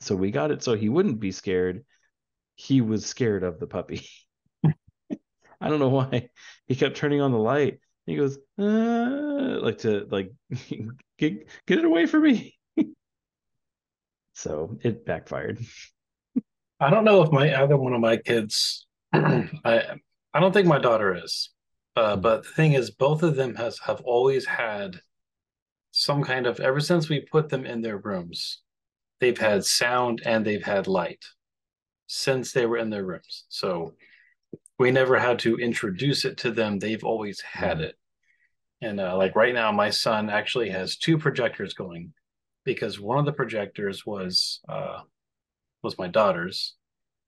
[0.00, 1.84] so we got it so he wouldn't be scared
[2.56, 4.06] he was scared of the puppy
[5.60, 6.30] I don't know why
[6.66, 7.80] he kept turning on the light.
[8.06, 10.32] He goes, uh, like to like
[11.18, 12.56] get get it away from me.
[14.34, 15.58] so it backfired.
[16.80, 18.86] I don't know if my either one of my kids.
[19.12, 19.98] I
[20.34, 21.50] I don't think my daughter is,
[21.96, 22.20] uh, Hmm.
[22.20, 25.00] but the thing is, both of them has have always had
[25.92, 28.62] some kind of ever since we put them in their rooms,
[29.20, 31.24] they've had sound and they've had light
[32.06, 33.44] since they were in their rooms.
[33.48, 33.94] So
[34.78, 36.78] we never had to introduce it to them.
[36.78, 37.82] They've always had Mhm.
[37.82, 37.98] it.
[38.80, 42.14] And uh, like right now, my son actually has two projectors going
[42.64, 45.02] because one of the projectors was uh,
[45.82, 46.74] was my daughter's,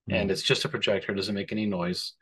[0.09, 2.15] and it's just a projector, doesn't make any noise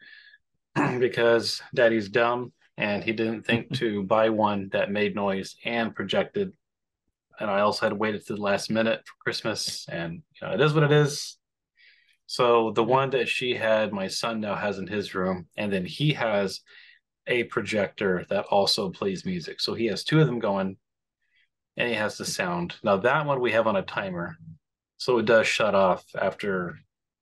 [0.98, 6.52] because daddy's dumb and he didn't think to buy one that made noise and projected.
[7.40, 10.60] And I also had waited to the last minute for Christmas, and you know, it
[10.60, 11.38] is what it is.
[12.26, 15.84] So the one that she had, my son now has in his room, and then
[15.84, 16.60] he has
[17.26, 19.60] a projector that also plays music.
[19.60, 20.76] So he has two of them going,
[21.76, 22.74] and he has the sound.
[22.82, 24.36] Now that one we have on a timer,
[24.96, 26.78] so it does shut off after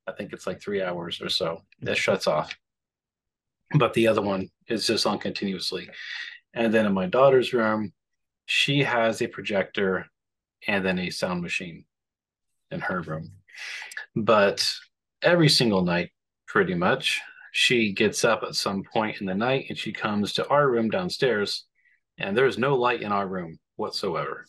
[0.06, 1.62] I think it's like three hours or so.
[1.80, 1.94] It mm-hmm.
[1.94, 2.56] shuts off.
[3.74, 5.88] But the other one is just on continuously.
[6.54, 7.92] And then in my daughter's room,
[8.46, 10.06] she has a projector
[10.66, 11.84] and then a sound machine
[12.70, 13.30] in her room.
[14.14, 14.68] But
[15.22, 16.10] every single night,
[16.46, 17.20] pretty much,
[17.52, 20.88] she gets up at some point in the night and she comes to our room
[20.90, 21.64] downstairs,
[22.18, 24.46] and there's no light in our room whatsoever.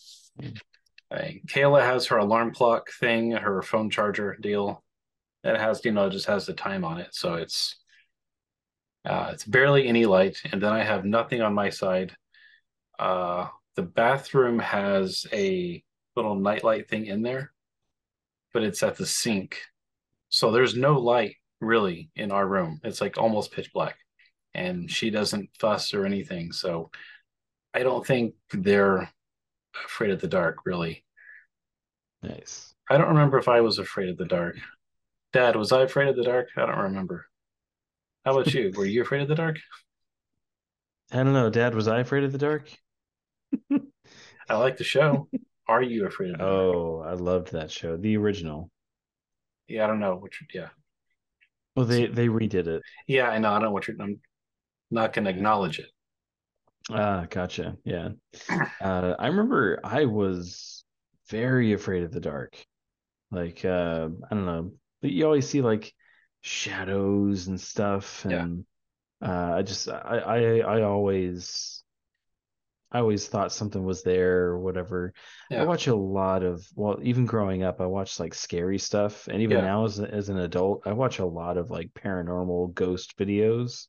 [1.12, 4.83] Kayla has her alarm clock thing, her phone charger deal.
[5.43, 7.15] That has, you know, just has the time on it.
[7.15, 7.75] So it's
[9.05, 10.41] uh, it's barely any light.
[10.51, 12.15] And then I have nothing on my side.
[12.99, 15.81] Uh, the bathroom has a
[16.15, 17.53] little nightlight thing in there,
[18.51, 19.59] but it's at the sink.
[20.29, 22.81] So there's no light really in our room.
[22.83, 23.95] It's like almost pitch black.
[24.55, 26.51] And she doesn't fuss or anything.
[26.51, 26.89] So
[27.73, 29.09] I don't think they're
[29.85, 31.05] afraid of the dark, really.
[32.23, 32.73] Nice.
[32.89, 34.55] I don't remember if I was afraid of the dark.
[35.33, 36.47] Dad, was I afraid of the dark?
[36.57, 37.27] I don't remember.
[38.25, 38.73] How about you?
[38.75, 39.59] Were you afraid of the dark?
[41.11, 41.75] I don't know, Dad.
[41.75, 42.71] Was I afraid of the dark?
[44.49, 45.27] I like the show.
[45.67, 46.75] Are you afraid of the dark?
[46.75, 48.71] Oh, I loved that show, the original.
[49.67, 50.15] Yeah, I don't know.
[50.15, 50.69] Which, yeah.
[51.75, 52.81] Well, they they redid it.
[53.07, 53.49] Yeah, I know.
[53.49, 54.19] I don't know what you're, I'm
[54.89, 55.88] not going to acknowledge it.
[56.89, 57.75] Ah, gotcha.
[57.83, 58.10] Yeah.
[58.79, 60.86] Uh, I remember I was
[61.29, 62.55] very afraid of the dark.
[63.29, 65.93] Like, uh, I don't know, but you always see like
[66.41, 68.43] shadows and stuff, Yeah.
[68.43, 68.65] and
[69.21, 71.83] uh, I just I, I I always
[72.91, 75.13] I always thought something was there or whatever.
[75.52, 79.41] I watch a lot of well, even growing up, I watched like scary stuff, and
[79.41, 79.62] even Yeah.
[79.62, 83.88] now as as an adult, I watch a lot of like paranormal ghost videos.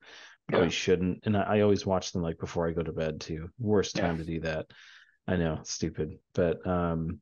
[0.48, 0.72] Probably Yeah.
[0.72, 3.50] shouldn't, and I, I always watch them like before I go to bed too.
[3.58, 4.02] Worst Yeah.
[4.02, 4.66] time to do that.
[5.26, 7.20] I know, stupid, but um,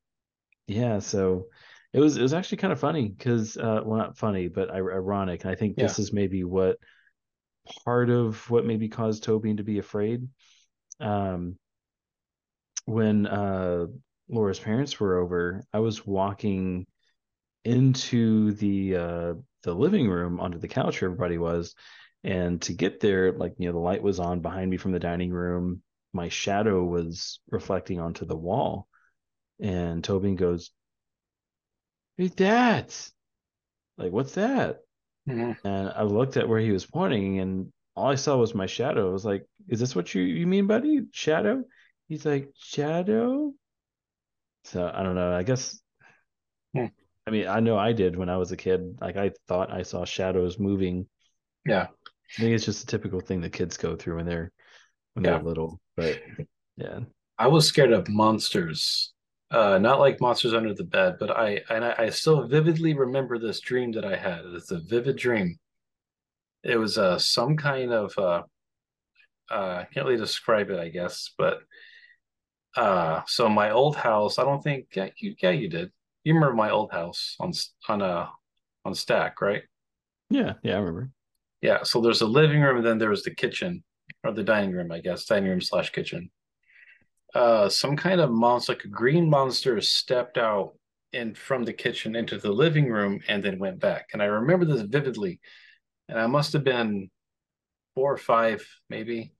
[0.67, 1.01] yeah.
[1.01, 1.47] So
[1.93, 5.43] it was it was actually kind of funny because uh, well, not funny, but ironic.
[5.43, 6.79] And I think this is maybe what
[7.85, 10.29] part of what maybe caused Tobin to be afraid.
[11.01, 11.59] Um,
[12.87, 13.87] when uh
[14.31, 16.87] Laura's parents were over, I was walking
[17.65, 21.75] into the uh the living room onto the couch where everybody was.
[22.25, 24.99] And to get there, like you know, the light was on behind me from the
[25.01, 25.83] dining room.
[26.13, 28.89] My shadow was reflecting onto the wall.
[29.61, 30.71] And Tobin goes,
[32.19, 32.93] Hey dad.
[33.99, 34.83] Like, what's that?
[35.29, 35.57] Mhm.
[35.65, 39.09] And I looked at where he was pointing, and all I saw was my shadow.
[39.09, 41.07] I was like, "Is this what you you mean, buddy?
[41.13, 41.65] Shadow?"
[42.09, 43.55] He's like, "Shadow."
[44.65, 45.33] So I don't know.
[45.35, 45.81] I guess.
[46.75, 46.87] Hmm.
[47.27, 48.99] I mean, I know I did when I was a kid.
[49.01, 51.07] Like I thought I saw shadows moving.
[51.65, 51.89] Yeah.
[52.39, 54.53] I think it's just a typical thing that kids go through when they're
[55.15, 55.39] when Yeah.
[55.39, 55.81] they're little.
[55.97, 56.23] But
[56.77, 57.01] yeah,
[57.39, 59.13] I was scared of monsters.
[59.51, 63.39] Uh, not like monsters under the bed, but I and I, I still vividly remember
[63.39, 64.45] this dream that I had.
[64.47, 65.59] It's a vivid dream.
[66.63, 68.43] It was uh some kind of uh
[69.51, 71.61] uh I can't really describe it, I guess, but
[72.77, 75.91] uh so my old house, I don't think yeah you yeah you did.
[76.25, 77.53] You remember my old house on
[77.89, 78.29] on uh
[78.85, 79.63] on Stack, right?
[80.31, 80.75] yeah, yeah.
[80.75, 81.11] I remember.
[81.63, 83.83] Yeah, so there's a living room and then there was the kitchen
[84.25, 86.31] or the dining room, I guess, dining room slash kitchen.
[87.35, 90.75] Uh, some kind of monster, like a green monster, stepped out
[91.13, 94.07] in from the kitchen into the living room and then went back.
[94.13, 95.41] And I remember this vividly.
[96.09, 97.11] And I must have been
[97.95, 99.33] four or five, maybe,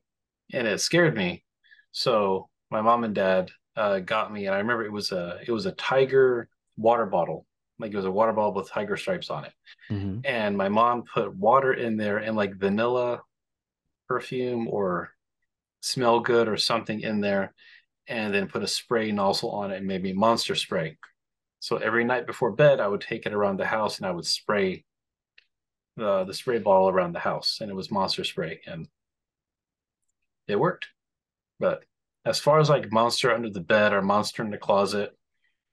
[0.53, 1.45] and it scared me.
[1.93, 5.51] So my mom and dad uh, got me, and I remember it was a it
[5.51, 7.47] was a tiger water bottle,
[7.79, 9.53] like it was a water bottle with tiger stripes on it
[9.91, 10.23] Mhm.
[10.25, 13.23] and my mom put water in there and like vanilla
[14.09, 15.13] perfume or
[15.81, 17.55] smell good or something in there,
[18.09, 20.99] and then put a spray nozzle on it and maybe monster spray.
[21.61, 24.27] So every night before bed, I would take it around the house and I would
[24.27, 24.85] spray
[25.97, 28.89] the the spray bottle around the house, and it was monster spray, and
[30.47, 30.89] it worked.
[31.59, 31.85] But
[32.27, 35.17] as far as like monster under the bed or monster in the closet,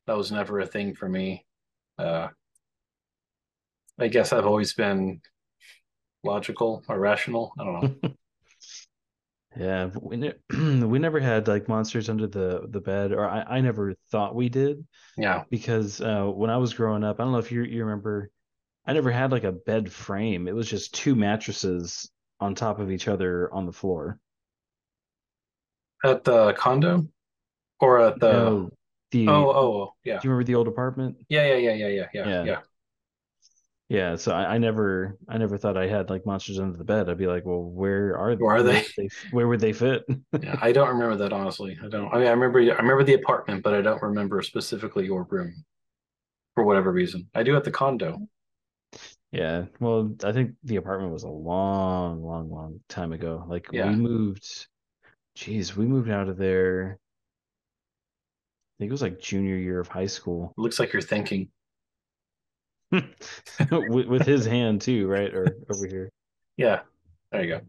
[0.06, 1.46] that was never a thing for me.
[1.98, 2.28] Uh,
[4.00, 5.22] I guess I've always been
[6.24, 7.54] logical or rational.
[7.60, 8.14] I don't know.
[9.58, 10.34] yeah, we ne-
[10.86, 14.50] we never had like monsters under the the bed, or I, I never thought we
[14.50, 14.86] did.
[15.18, 18.30] Yeah, because uh, when I was growing up, I don't know if you you remember,
[18.86, 20.48] I never had like a bed frame.
[20.48, 24.20] It was just two mattresses on top of each other on the floor.
[26.04, 27.08] At the condo,
[27.80, 28.70] or at the No,
[29.12, 31.18] the oh do oh yeah do you remember the old apartment?
[31.30, 32.44] yeah yeah yeah yeah yeah yeah Yeah.
[32.44, 32.62] yeah.
[33.90, 37.10] Yeah, so I, I never I never thought I had like monsters under the bed.
[37.10, 38.86] I'd be like, well, where are Where are they?
[39.30, 40.04] where would they fit?
[40.42, 41.78] Yeah, I don't remember that honestly.
[41.84, 42.14] I don't.
[42.14, 45.64] I mean, I remember I remember the apartment, but I don't remember specifically your room
[46.56, 47.30] for whatever reason.
[47.36, 48.28] I do at the condo.
[49.32, 53.44] Yeah, well, I think the apartment was a long, long, long time ago.
[53.48, 54.68] Like we moved,
[55.36, 56.98] geez, we moved out of there.
[57.00, 60.54] I think it was like junior year of high school.
[60.58, 61.50] looks like you're thinking.
[62.92, 65.34] with, with his hand too, right?
[65.34, 66.10] Or over here.
[66.58, 66.82] Yeah,
[67.32, 67.62] there you go.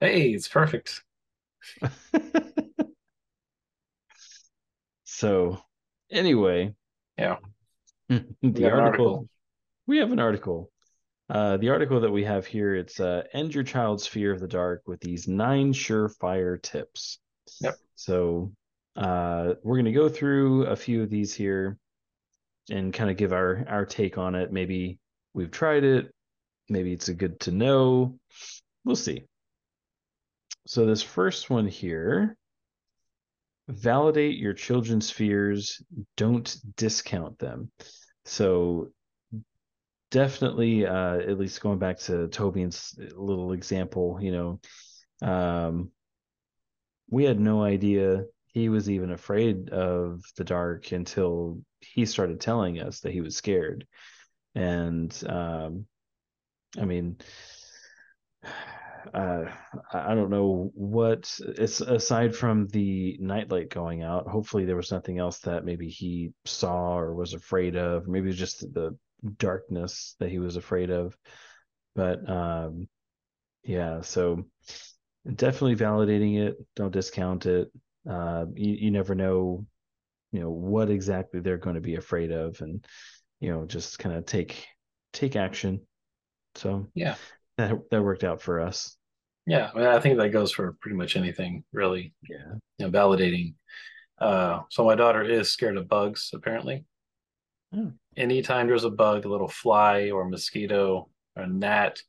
[0.00, 1.02] Hey, it's perfect.
[5.22, 5.62] So,
[6.10, 6.74] anyway,
[7.16, 7.36] Yeah,
[8.08, 9.28] the article article.
[9.86, 10.71] we have an article.
[11.32, 14.46] Uh, the article that we have here, it's uh, end your child's fear of the
[14.46, 17.18] dark with these nine surefire tips.
[17.62, 17.76] Yep.
[17.94, 18.52] So,
[18.96, 21.78] uh, we're going to go through a few of these here
[22.70, 24.52] and kind of give our our take on it.
[24.52, 24.98] Maybe
[25.32, 26.12] we've tried it,
[26.68, 28.18] maybe it's a good to know.
[28.84, 29.24] We'll see.
[30.66, 32.36] So this first one here,
[33.68, 35.82] validate your children's fears,
[36.18, 37.70] don't discount them.
[38.26, 38.92] So
[40.12, 44.60] definitely uh at least going back to Tobin's little example, you know,
[45.28, 45.90] um
[47.10, 52.78] we had no idea he was even afraid of the dark until he started telling
[52.80, 53.86] us that he was scared.
[54.54, 55.86] And um
[56.78, 57.16] I mean
[59.14, 59.44] uh
[59.94, 64.28] I don't know what it's aside from the nightlight going out.
[64.28, 68.08] Hopefully there was nothing else that maybe he saw or was afraid of.
[68.08, 68.96] Maybe it was just the
[69.38, 71.16] darkness that he was afraid of.
[71.94, 72.88] But um
[73.64, 74.46] yeah, so
[75.26, 76.56] definitely validating it.
[76.76, 77.70] Don't discount it.
[78.08, 79.66] Uh you, you never know,
[80.32, 82.84] you know, what exactly they're going to be afraid of and
[83.40, 84.66] you know, just kind of take
[85.12, 85.82] take action.
[86.54, 87.16] So Yeah,
[87.58, 88.96] that that worked out for us.
[89.46, 89.70] yeah.
[89.74, 92.14] I mean, I think that goes for pretty much anything, really.
[92.28, 92.54] Yeah.
[92.78, 93.54] You know, validating.
[94.18, 96.84] Uh, so my daughter is scared of bugs, apparently.
[97.74, 97.92] Oh.
[98.16, 102.02] Anytime there's a bug, a little fly or mosquito or gnat,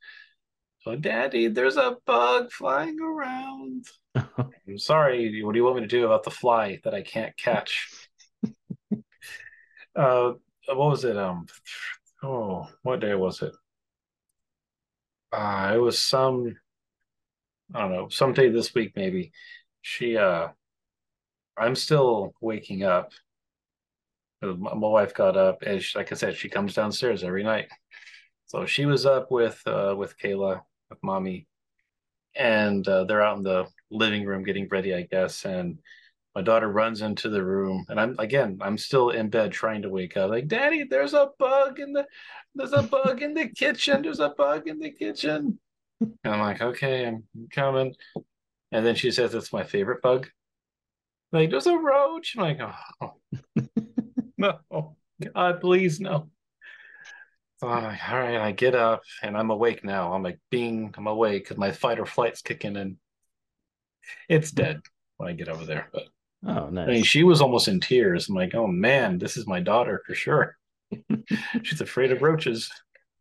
[0.84, 3.86] so Daddy, there's a bug flying around.
[4.16, 5.42] I'm sorry.
[5.42, 8.10] What do you want me to do about the fly that I can't catch?
[9.96, 10.34] Uh,
[10.66, 11.16] what was it?
[11.16, 11.46] Um,
[12.24, 13.54] oh, what day was it?
[15.32, 16.56] Uh, it was some,
[17.76, 19.32] I don't know, someday this week maybe.
[19.84, 20.48] She, uh,
[21.56, 23.12] I'm still waking up.
[24.44, 27.70] My my wife got up, and she, like I said, she comes downstairs every night.
[28.46, 31.48] So she was up with uh with Kayla, with mommy,
[32.36, 35.46] and uh, they're out in the living room getting ready, I guess.
[35.46, 35.80] And
[36.36, 39.90] my daughter runs into the room, and I'm again, I'm still in bed trying to
[39.90, 40.30] wake up.
[40.30, 42.06] Like, Daddy, there's a bug in the,
[42.56, 44.02] there's a bug in the kitchen.
[44.02, 45.60] There's a bug in the kitchen.
[46.02, 47.96] And I'm like, okay, I'm coming.
[48.72, 50.28] And then she says it's my favorite bug.
[51.32, 52.36] Like, there's a roach.
[52.36, 52.60] I'm like,
[53.02, 53.14] oh
[54.44, 54.96] no,
[55.34, 56.30] God, please no.
[57.60, 60.14] So all right, I get up and I'm awake now.
[60.14, 62.98] I'm like, bing, I'm awake because my fight or flight's kicking in.
[64.28, 64.82] It's dead
[65.18, 65.90] when I get over there.
[65.94, 66.04] But
[66.46, 68.28] Oh, I mean, she was almost in tears.
[68.28, 70.58] I'm like, oh man, this is my daughter for sure.
[71.64, 72.70] She's afraid of roaches,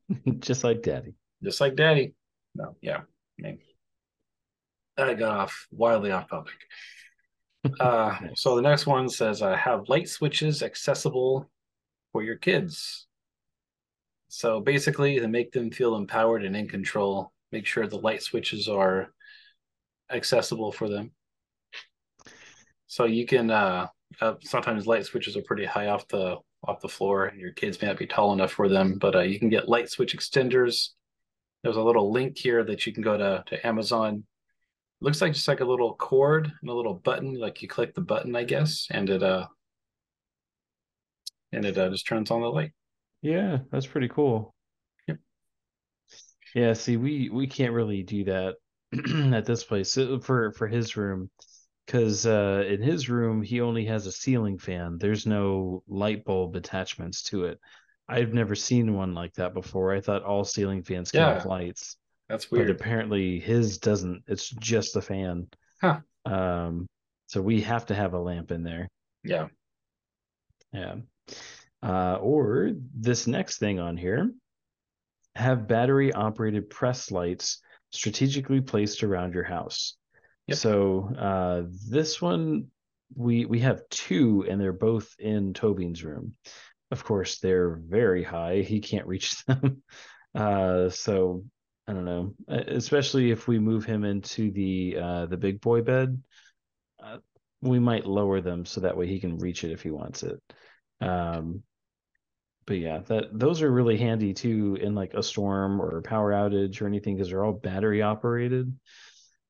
[0.40, 1.14] Just like daddy.
[1.42, 2.14] just like daddy.
[2.54, 3.02] No, yeah.
[3.38, 3.58] I mean,
[4.98, 6.54] I got off wildly off topic.
[7.80, 11.50] Uh, so the next one says, uh, have light switches accessible
[12.12, 13.06] for your kids.
[14.28, 18.68] So basically, to make them feel empowered and in control, make sure the light switches
[18.68, 19.12] are
[20.10, 21.12] accessible for them.
[22.86, 23.88] So you can uh,
[24.20, 27.80] uh sometimes light switches are pretty high off the off the floor, and your kids
[27.80, 30.90] may not be tall enough for them, but uh, you can get light switch extenders
[31.62, 34.24] there's a little link here that you can go to to Amazon.
[35.02, 37.34] Looks like just like a little cord and a little button.
[37.38, 39.46] Like you click the button, I guess, and it uh
[41.52, 42.72] and it uh, just turns on the light.
[43.22, 44.54] Yeah, that's pretty cool.
[45.08, 45.18] Yep.
[46.54, 48.56] Yeah, see, we we can't really do that
[49.34, 51.30] at this place uh, for for his room
[51.86, 54.98] because uh, in his room he only has a ceiling fan.
[54.98, 57.58] There's no light bulb attachments to it.
[58.08, 59.94] I've never seen one like that before.
[59.94, 61.34] I thought all ceiling fans came Yeah.
[61.34, 61.96] with lights,
[62.32, 64.22] That's but apparently his doesn't.
[64.26, 65.48] It's just a fan.
[65.82, 66.00] Huh.
[66.24, 66.86] Um,
[67.26, 68.88] so we have to have a lamp in there.
[69.22, 69.48] Yeah.
[70.72, 70.94] Yeah.
[71.82, 74.30] Uh, or this next thing on here
[75.36, 77.60] have battery operated press lights
[77.90, 79.98] strategically placed around your house.
[80.46, 80.56] Yep.
[80.56, 82.68] So uh, this one
[83.14, 86.34] we we have two and they're both in Tobin's room.
[86.90, 88.62] Of course, they're very high.
[88.62, 89.82] He can't reach them.
[90.34, 91.44] Uh, so
[91.86, 96.22] I don't know, especially if we move him into the uh, the big boy bed.
[97.02, 97.18] Uh,
[97.60, 100.40] we might lower them so that way he can reach it if he wants it.
[101.00, 101.62] Um,
[102.66, 106.32] but yeah, that those are really handy too in like a storm or a power
[106.32, 108.72] outage or anything because they're all battery operated.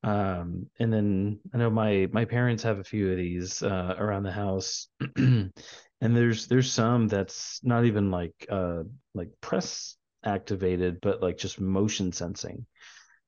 [0.02, 4.24] Um, and then I know my my parents have a few of these uh, around
[4.24, 5.52] the house, and
[6.00, 8.82] there's there's some that's not even like uh
[9.14, 12.66] like press activated, but like just motion sensing.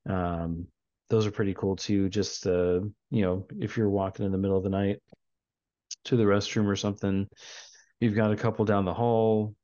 [0.09, 0.66] Um,
[1.11, 2.09] those are pretty cool too.
[2.09, 2.80] Just uh,
[3.11, 5.01] you know, if you're walking in the middle of the night
[6.07, 7.28] to the restroom or something,
[8.01, 9.55] you've got a couple down the hall.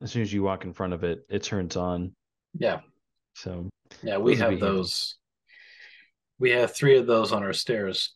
[0.00, 2.14] As soon as you walk in front of it, it turns on.
[2.54, 2.80] Yeah.
[3.34, 3.68] So
[4.02, 4.18] Yeah.
[4.18, 4.60] We have handy.
[4.60, 5.16] those.
[6.38, 8.14] We have three of those on our stairs.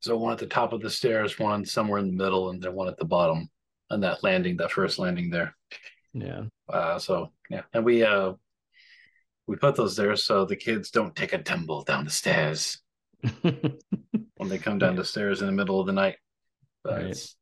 [0.00, 2.74] So one at the top of the stairs, one somewhere in the middle, and then
[2.74, 3.48] one at the bottom
[3.90, 5.56] on that landing, that first landing there.
[6.14, 8.32] Yeah, Uh, so yeah, and we uh
[9.46, 12.78] we put those there so the kids don't take a tumble down the stairs
[13.42, 16.16] when they come down the stairs in the middle of the night.
[16.82, 17.06] But Right.
[17.06, 17.36] it's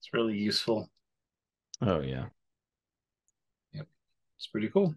[0.00, 0.90] it's really useful.
[1.82, 2.26] oh yeah.
[3.74, 3.86] Yep.
[4.38, 4.94] It's pretty cool.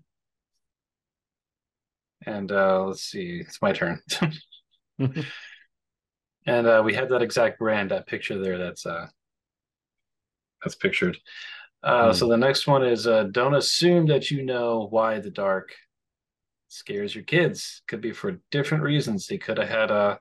[2.26, 4.02] And uh let's see, it's my turn.
[5.00, 5.26] and
[6.48, 9.08] uh we have that exact brand, that picture there that's uh
[10.64, 11.18] that's pictured.
[11.86, 15.74] Uh so the next one is uh don't assume that you know why the dark
[16.68, 17.84] scares your kids.
[17.88, 19.28] Could be for different reasons.
[19.28, 20.20] They could have had a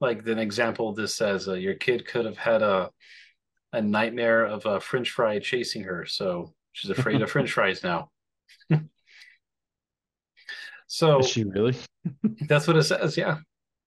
[0.00, 2.90] like an example this says uh, your kid could have had a
[3.72, 8.10] a nightmare of a french fry chasing her, so she's afraid of french fries now.
[10.86, 11.76] so Is she really?
[12.48, 13.38] that's what it says, yeah.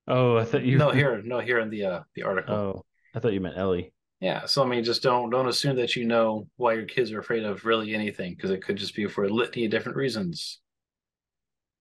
[0.07, 0.77] Oh, I thought you.
[0.77, 2.55] No, here, no, here in the uh the article.
[2.55, 3.93] Oh, I thought you meant Ellie.
[4.25, 7.19] Yeah, so I mean, just don't don't assume that you know why your kids are
[7.19, 10.61] afraid of really anything because it could just be for a litany of different reasons.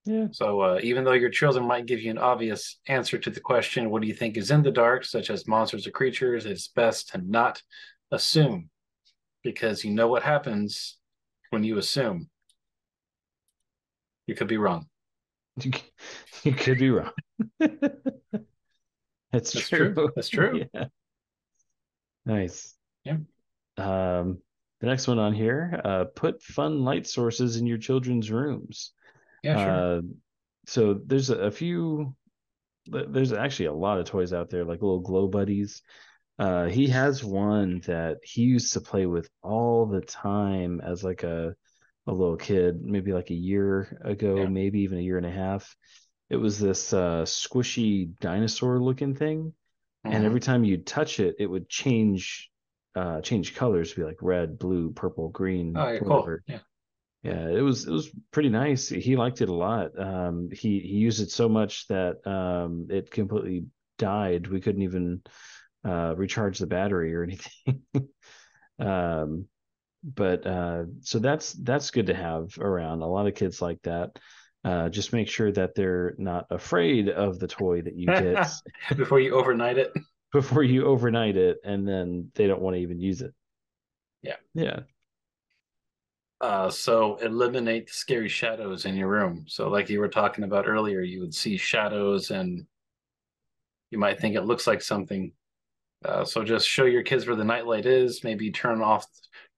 [0.05, 0.27] Yeah.
[0.31, 3.89] So uh, even though your children might give you an obvious answer to the question,
[3.89, 7.09] "What do you think is in the dark?" such as monsters or creatures, it's best
[7.13, 7.63] to not
[8.11, 8.69] assume
[9.43, 10.99] because you know what happens
[11.49, 12.29] when you assume.
[14.27, 14.87] You could be wrong.
[16.43, 17.13] You, could be wrong.
[17.59, 17.81] That's,
[19.33, 19.95] That's true.
[19.95, 20.11] true.
[20.15, 20.67] That's true.
[20.75, 20.89] Yeah.
[22.27, 22.75] Nice.
[23.05, 23.19] Yeah.
[23.77, 24.39] Um,
[24.81, 28.93] the next one on here, uh, put fun light sources in your children's rooms.
[29.43, 29.99] Yeah, sure.
[29.99, 30.01] Uh,
[30.67, 32.15] so there's a, a few.
[32.87, 35.83] There's actually a lot of toys out there, like little glow buddies.
[36.39, 41.23] Uh, he has one that he used to play with all the time as like
[41.23, 41.55] a
[42.07, 44.49] a little kid, maybe like a year ago, Yeah.
[44.49, 45.75] maybe even a year and a half.
[46.29, 49.55] It was this uh, squishy dinosaur looking thing,
[50.05, 50.27] and Mhm.
[50.27, 52.51] every time you touch it, it would change
[52.95, 56.11] uh, change colors, to be like red, blue, purple, green, oh, yeah, cool.
[56.11, 56.43] whatever.
[56.47, 56.59] Yeah,
[57.23, 58.89] Yeah, it was it was pretty nice.
[58.89, 59.99] He liked it a lot.
[59.99, 63.67] Um, he he used it so much that um, it completely
[63.99, 64.47] died.
[64.47, 65.23] We couldn't even
[65.85, 67.83] uh, recharge the battery or anything.
[68.79, 69.47] um,
[70.03, 73.03] but uh, so that's that's good to have around.
[73.03, 74.19] A lot of kids like that.
[74.65, 78.49] Uh, just make sure that they're not afraid of the toy that you get
[78.97, 79.93] before you overnight it.
[80.33, 83.35] before you overnight it, and then they don't want to even use it.
[84.23, 84.37] Yeah.
[84.55, 84.81] Yeah.
[86.41, 89.45] Uh, so eliminate the scary shadows in your room.
[89.47, 92.67] So, like you were talking about earlier, you would see shadows and
[93.91, 95.33] you might think it looks like something.
[96.05, 98.25] Uh, so just show your kids where the nightlight is.
[98.25, 99.07] Maybe turn off,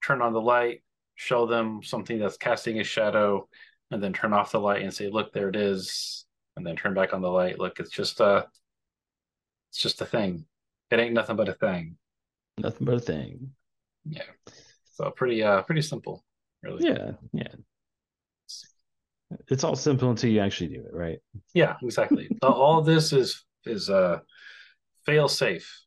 [0.03, 0.83] turn on the light.
[1.15, 3.49] Show them something that's casting a shadow,
[3.91, 6.25] and then turn off the light and say, "Look, there it is."
[6.55, 7.59] And then turn back on the light.
[7.59, 8.47] Look, it's just a,
[9.69, 10.45] it's just a thing.
[10.89, 11.97] It ain't nothing but a thing.
[12.57, 13.51] Nothing but a thing.
[14.05, 14.23] Yeah.
[14.93, 16.23] So pretty, uh, pretty simple,
[16.63, 16.87] really.
[16.87, 17.11] Yeah.
[17.31, 17.53] Yeah.
[19.49, 21.19] It's all simple until you actually do it, right?
[21.53, 22.29] Yeah, exactly.
[22.41, 24.19] all this is is uh
[25.05, 25.83] fail safe.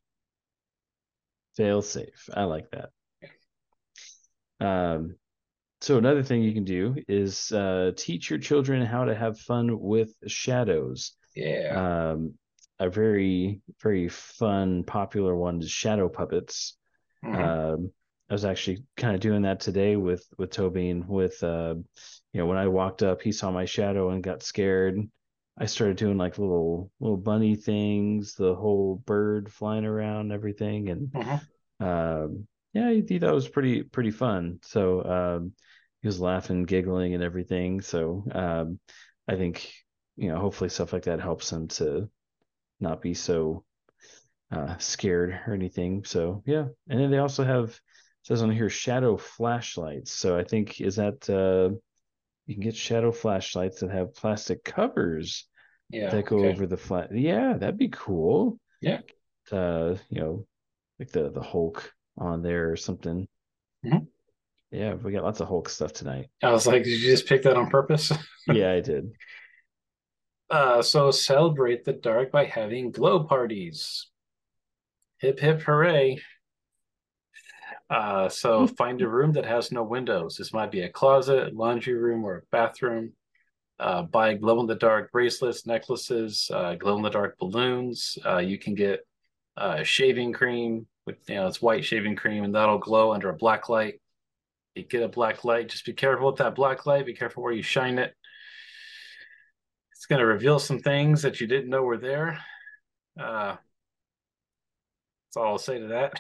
[1.57, 2.29] Fail safe.
[2.35, 2.91] I like that.
[4.65, 5.17] Um,
[5.81, 9.79] so another thing you can do is uh, teach your children how to have fun
[9.81, 11.13] with shadows.
[11.35, 11.77] Yeah.
[11.77, 12.35] Um,
[12.79, 16.77] a very very fun popular one is shadow puppets.
[17.23, 17.37] Mhm.
[17.37, 17.93] Um,
[18.31, 21.07] I was actually kind of doing that today with with Tobin.
[21.09, 21.75] With uh,
[22.33, 24.99] you know, when I walked up, he saw my shadow and got scared.
[25.59, 31.13] I started doing like little little bunny things, the whole bird flying around, everything, and
[31.13, 31.41] Mhm.
[31.81, 34.59] um, yeah, he, he thought it was pretty pretty fun.
[34.63, 35.53] So um,
[36.03, 37.81] he was laughing, giggling, and everything.
[37.81, 38.79] So um,
[39.29, 39.73] I think
[40.17, 42.11] you know, hopefully stuff like that helps him to
[42.79, 43.65] not be so
[44.53, 46.05] uh, scared or anything.
[46.05, 47.79] So yeah, and then they also have
[48.23, 50.13] says on here shadow flashlights.
[50.13, 51.75] So I think is that uh,
[52.47, 55.49] you can get shadow flashlights that have plastic covers
[55.89, 56.11] Yeah.
[56.11, 56.49] that go okay.
[56.49, 57.11] over the flat.
[57.15, 58.59] Yeah, that'd be cool.
[58.81, 59.01] Yeah.
[59.51, 60.47] Uh, you know,
[60.99, 63.27] like the the Hulk on there or something.
[63.85, 64.07] Mhm.
[64.71, 66.29] Yeah, we got lots of Hulk stuff tonight.
[66.43, 68.13] I was like, did you just pick that on purpose?
[68.47, 69.13] Yeah, I did.
[70.49, 74.09] Uh, so celebrate the dark by having glow parties.
[75.19, 76.21] Hip hip hooray.
[77.89, 80.37] Uh, so find a room that has no windows.
[80.37, 83.13] This might be a closet, laundry room, or a bathroom.
[83.79, 88.19] Uh, buy glow in the dark bracelets, necklaces, uh, glow in the dark balloons.
[88.27, 89.07] Uh, you can get
[89.57, 93.35] uh, shaving cream with you know it's white shaving cream and that'll glow under a
[93.37, 94.01] black light.
[94.75, 95.69] You get a black light.
[95.69, 97.07] Just be careful with that black light.
[97.07, 98.15] Be careful where you shine it.
[99.93, 102.39] It's going to reveal some things that you didn't know were there.
[103.19, 103.57] Uh,
[105.27, 106.15] that's all I'll say to that.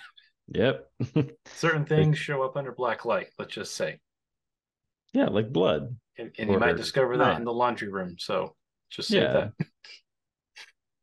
[0.48, 0.90] Yep.
[1.46, 3.28] Certain things show up under black light.
[3.38, 4.00] Let's just say,
[5.14, 5.96] yeah, like blood.
[6.18, 7.36] and, and you might discover that not.
[7.38, 8.16] in the laundry room.
[8.18, 8.54] So
[8.90, 9.32] just say Yeah.
[9.32, 9.52] that.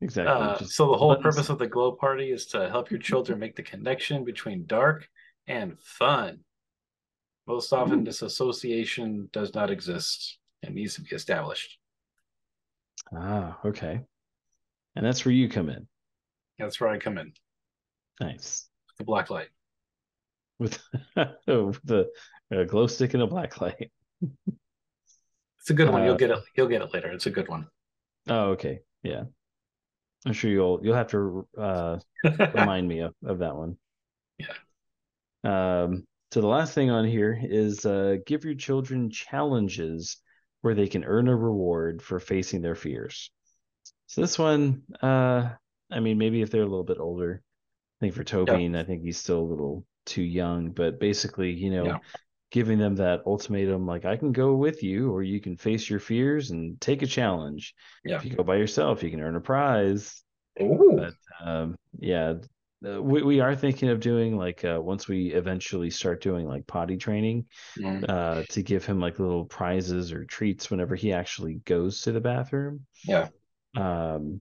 [0.00, 0.32] Exactly.
[0.32, 1.34] Uh, so the whole buttons.
[1.34, 5.08] purpose of the glow party is to help your children make the connection between dark
[5.46, 6.40] and fun.
[7.46, 11.78] Most often, this association does not exist and needs to be established.
[13.16, 14.00] Ah, okay.
[14.94, 15.88] And that's where you come in.
[16.58, 17.32] That's where I come in.
[18.20, 18.68] Nice.
[18.98, 19.48] The black light.
[20.58, 20.78] With
[21.14, 22.08] the
[22.52, 23.90] uh, glow stick and a black light.
[25.60, 26.02] It's a good one.
[26.02, 26.38] Uh, You'll get it.
[26.56, 27.10] You'll get it later.
[27.10, 27.68] It's a good one.
[28.28, 28.80] Oh, okay.
[29.02, 29.24] Yeah.
[30.26, 31.98] I'm sure you'll you'll have to uh
[32.54, 33.76] remind me of, of that one.
[34.38, 34.54] Yeah.
[35.44, 40.18] Um, so the last thing on here is uh, give your children challenges
[40.60, 43.30] where they can earn a reward for facing their fears.
[44.06, 45.50] So this one, uh,
[45.90, 47.42] I mean, maybe if they're a little bit older,
[48.00, 51.70] I think for Tobin, I think he's still a little too young, but basically, you
[51.70, 51.98] know, Yeah.
[52.50, 56.00] Giving them that ultimatum, like I can go with you, or you can face your
[56.00, 57.74] fears and take a challenge.
[58.04, 58.16] Yeah.
[58.16, 60.22] If you go by yourself, you can earn a prize
[60.60, 60.98] Ooh.
[60.98, 62.34] but um yeah
[62.86, 66.66] uh, we, we are thinking of doing like uh once we eventually start doing like
[66.66, 67.44] potty training
[67.76, 72.12] Mm, uh to give him like little prizes or treats whenever he actually goes to
[72.12, 73.28] the bathroom Yeah.
[73.76, 74.40] um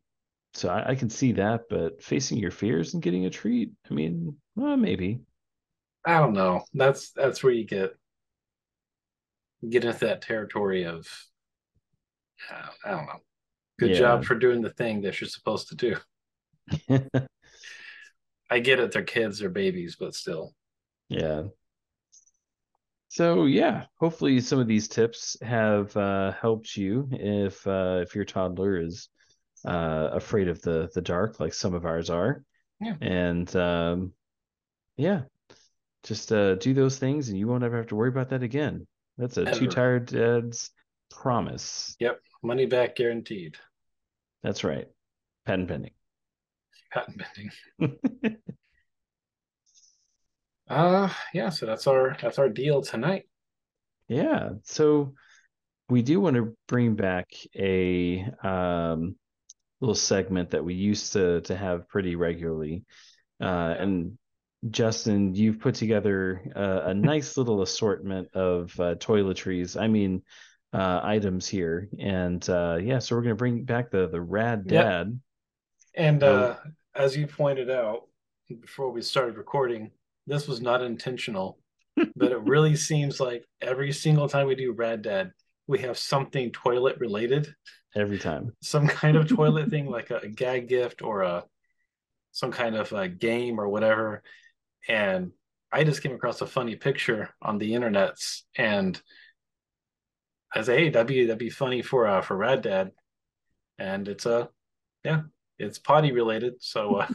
[0.53, 3.93] so I, I can see that but facing your fears and getting a treat i
[3.93, 5.19] mean well maybe
[6.05, 6.63] I don't know.
[6.73, 7.91] That's that's where you get
[9.67, 11.07] get into that territory of
[12.51, 13.19] uh, I don't know.
[13.79, 13.99] Good Yeah.
[13.99, 15.97] job for doing the thing that you're supposed to do.
[18.49, 18.91] I get it.
[18.91, 20.53] They're kids, they're babies, but still.
[21.09, 21.43] Yeah.
[23.09, 28.25] So yeah, hopefully some of these tips have uh, helped you if uh, if your
[28.25, 29.09] toddler is
[29.65, 32.43] uh, afraid of the the dark, like some of ours are.
[32.79, 32.95] Yeah.
[33.01, 34.13] And um,
[34.97, 35.23] yeah,
[36.07, 38.87] just uh, do those things, and you won't ever have to worry about that again.
[39.17, 39.51] That's a Ever.
[39.51, 40.71] Too Tired Dad's
[41.11, 41.95] promise.
[41.99, 42.19] Yep.
[42.43, 43.57] Money back guaranteed.
[44.43, 44.87] That's right.
[45.45, 45.91] Patent pending.
[46.91, 47.21] Patent
[47.79, 48.37] pending.
[50.69, 53.23] Uh yeah, so that's our that's our deal tonight.
[54.09, 54.49] Yeah.
[54.63, 55.13] So
[55.89, 59.15] we do want to bring back a um,
[59.79, 62.83] little segment that we used to to have pretty regularly.
[63.39, 64.17] Uh, and
[64.69, 69.79] Justin, you've put together a, a nice little assortment of uh, toiletries.
[69.79, 70.23] I mean,
[70.73, 74.75] uh, items here, and uh, yeah, so we're gonna bring back the the Rad Yep.
[74.83, 75.19] Dad.
[75.95, 76.37] And Oh.
[76.39, 76.55] uh
[76.95, 78.07] as you pointed out
[78.61, 79.91] before we started recording,
[80.25, 81.59] this was not intentional,
[82.15, 85.31] but it really seems like every single time we do Rad Dad,
[85.67, 87.53] we have something toilet related.
[87.95, 88.53] every time.
[88.61, 91.45] some kind of toilet thing like a, a gag gift or a
[92.31, 94.23] some kind of a game or whatever
[94.87, 95.31] and
[95.71, 99.01] i just came across a funny picture on the internets and
[100.53, 102.91] I say, hey, that'd be that'd be funny for uh for Rad Dad,
[103.77, 104.47] and it's uh
[105.03, 105.21] yeah,
[105.59, 106.55] it's potty related.
[106.59, 107.07] So uh,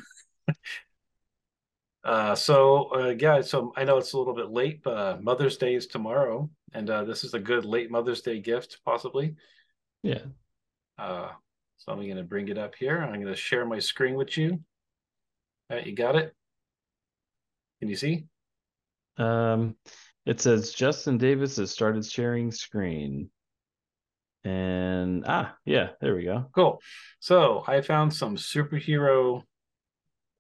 [2.04, 5.56] uh so uh yeah, so I know it's a little bit late, but uh, Mother's
[5.56, 9.34] Day is tomorrow, and uh this is a good late Mother's Day gift, possibly.
[10.02, 10.22] Yeah.
[10.98, 11.30] Uh,
[11.78, 12.98] so I'm gonna bring it up here.
[12.98, 14.60] I'm gonna share my screen with you.
[15.70, 16.34] All right, you got it.
[17.82, 18.26] Can you see?
[19.18, 19.74] Um,
[20.24, 23.28] it says Justin Davis has started sharing screen.
[24.44, 26.46] And ah, yeah, there we go.
[26.54, 26.80] Cool.
[27.18, 29.42] So I found some superhero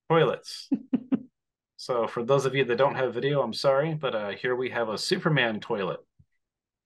[0.08, 0.70] toilets.
[1.78, 4.70] so for those of you that don't have video, I'm sorry, but uh, here we
[4.70, 5.98] have a Superman toilet.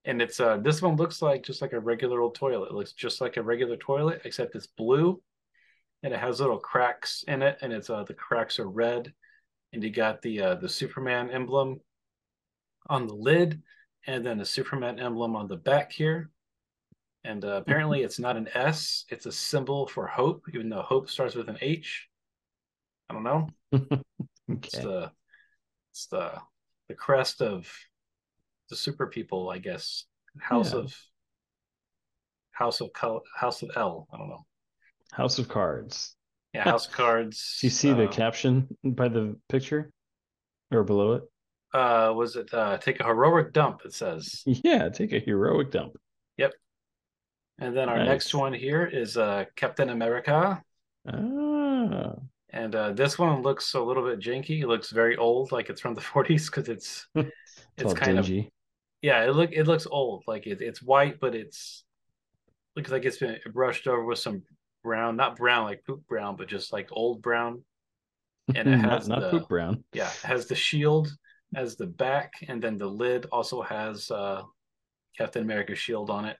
[0.07, 2.71] And it's uh this one looks like just like a regular old toilet.
[2.71, 5.21] It looks just like a regular toilet, except it's blue
[6.03, 9.13] and it has little cracks in it, and it's uh the cracks are red,
[9.73, 11.81] and you got the uh the Superman emblem
[12.89, 13.63] on the lid,
[14.07, 16.31] and then a Superman emblem on the back here.
[17.25, 21.11] And uh, apparently, it's not an S; it's a symbol for hope, even though hope
[21.11, 22.09] starts with an H.
[23.11, 23.49] I don't know.
[24.49, 25.11] It's the
[25.91, 26.41] it's the
[26.89, 27.69] the crest of
[28.71, 30.05] the super people, I guess.
[30.39, 30.81] House Yeah.
[30.81, 30.97] of
[32.53, 32.91] House of
[33.35, 34.09] House of El.
[34.13, 34.47] I don't know.
[35.13, 36.16] House of Cards.
[36.57, 37.39] Yeah, House Cards.
[37.61, 39.91] Do you see the uh, caption by the picture
[40.73, 41.25] or below it?
[41.75, 45.97] uh was it uh take a heroic dump it says Yeah, take a heroic dump.
[46.39, 46.53] Yep.
[47.59, 48.01] And then our Nice.
[48.01, 50.63] next one here is uh captain america
[51.05, 55.69] Ah, and uh this one looks a little bit janky it looks very old like
[55.69, 57.33] it's from the 40s because it's it's,
[57.79, 58.29] it's kind of
[59.03, 61.85] yeah it look it looks old like it, it's white but it's
[62.77, 64.43] looks like it's been brushed over with some
[64.87, 67.53] brown not brown like poop brown but just like old brown
[68.55, 69.75] and it has not the poop brown.
[69.93, 71.07] yeah it has the shield
[71.55, 74.43] as the back and then the lid also has uh
[75.19, 76.37] captain america's shield on it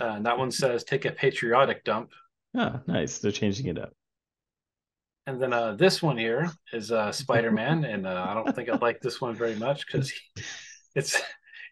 [0.00, 2.10] uh, and that one says take a patriotic dump
[2.56, 3.18] Ah, nice.
[3.18, 3.92] They're changing it up.
[5.26, 8.76] and then uh this one here is uh spider-man and uh, i don't think i
[8.86, 10.12] like this one very much because
[10.94, 11.20] it's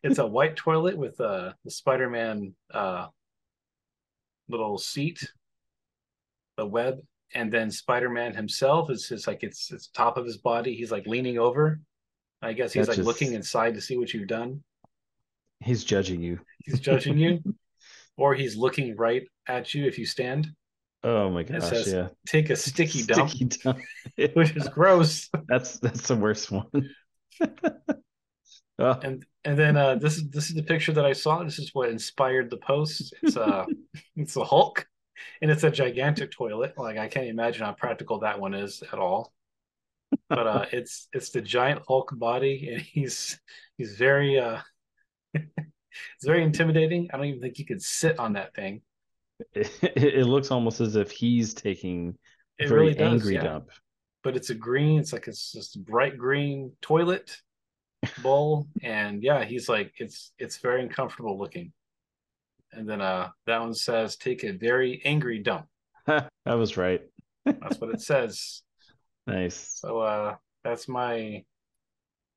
[0.02, 2.36] it's a white toilet with uh the spider-man
[2.80, 3.06] uh
[4.58, 5.18] little seat
[6.56, 6.98] the web
[7.34, 11.06] and then spider-man himself is just like it's it's top of his body he's like
[11.06, 11.80] leaning over
[12.42, 14.62] i guess he's That's like just- looking inside to see what you've done
[15.64, 16.40] He's judging you.
[16.64, 17.40] he's judging you
[18.16, 20.48] or he's looking right at you if you stand
[21.04, 22.08] Oh my gosh, says yeah.
[22.26, 23.78] take a sticky dump Sticky dump.
[24.34, 26.90] which is gross That's that's the worst one.
[28.78, 31.42] Oh, and and then uh this is this is the picture that i saw.
[31.42, 33.14] This is what inspired the post.
[33.22, 33.66] It's uh
[34.16, 34.86] it's the hulk
[35.40, 36.74] and it's a gigantic toilet.
[36.76, 39.32] Like i can't imagine how practical that one is at all.
[40.28, 43.40] But uh it's it's the giant hulk body and he's
[43.76, 44.60] he's very uh
[45.34, 47.08] it's very intimidating.
[47.12, 48.82] I don't even think you could sit on that thing.
[49.54, 52.16] It, it looks almost as if he's taking
[52.60, 53.42] a it very really does angry yeah.
[53.42, 53.70] dump.
[54.22, 57.40] but it's a green it's like it's just bright green toilet
[58.22, 61.72] bowl and yeah he's like it's it's very uncomfortable looking.
[62.72, 65.66] And then uh that one says take a very angry dump.
[66.44, 67.02] That was right.
[67.44, 68.62] that's what it says.
[69.26, 69.78] Nice.
[69.78, 70.34] so uh
[70.64, 71.44] that's my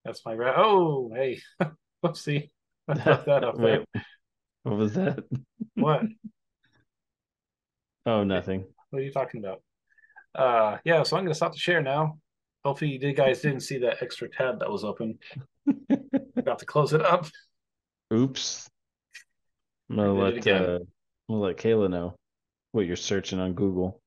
[0.03, 1.41] that's my ra- oh hey.
[2.05, 2.51] Whoopsie.
[2.87, 3.83] I that up there.
[3.95, 4.03] Wait,
[4.61, 5.23] what was that?
[5.73, 6.03] what?
[8.05, 8.65] Oh, nothing.
[8.91, 9.63] what are you talking about?
[10.35, 12.19] Uh yeah so i'm gonna stop the share now
[12.65, 15.17] hopefully you guys didn't see that extra tab that was open
[16.35, 17.27] about to close it up
[18.13, 18.69] Oops.
[19.89, 20.79] I'm gonna I did it let uh,
[21.27, 22.15] we'll let Kayla know
[22.71, 24.01] what you're searching on Google.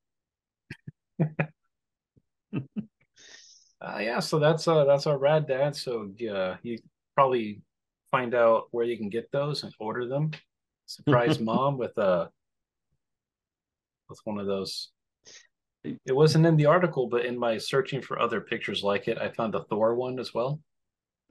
[3.81, 5.73] Uh, yeah, so that's uh that's our rad dad.
[5.73, 6.79] So yeah, you
[7.15, 7.61] probably
[8.11, 10.31] find out where you can get those and order them.
[10.85, 12.27] Surprise mom with uh
[14.09, 14.89] with one of those.
[15.83, 19.29] It wasn't in the article, but in my searching for other pictures like it, I
[19.29, 20.59] found the Thor one as well.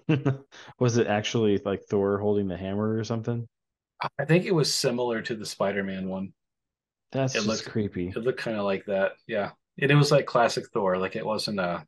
[0.79, 3.47] Was it actually like Thor holding the hammer or something?
[4.19, 6.33] I think it was similar to the Spider-Man one.
[7.13, 8.09] That's It looked- creepy.
[8.09, 9.13] It looked kind of like that.
[9.27, 9.51] Yeah.
[9.81, 10.97] And it was like classic Thor.
[10.99, 11.85] Like it wasn't a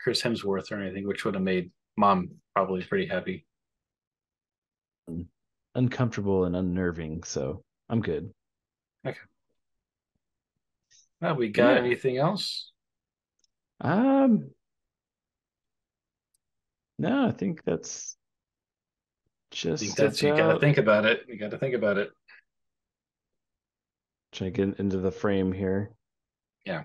[0.00, 3.46] Chris Hemsworth or anything, which would have made mom probably pretty happy.
[5.74, 8.30] Uncomfortable and unnerving, so I'm good.
[11.24, 11.78] Uh, we got Yeah.
[11.78, 12.70] anything else?
[13.80, 14.50] Um,
[16.98, 18.16] no, I think that's
[19.50, 21.24] I just think that's you gotta think about it.
[21.28, 22.10] You gotta think about it.
[24.32, 25.92] Trying to get into the frame here.
[26.66, 26.84] Yeah.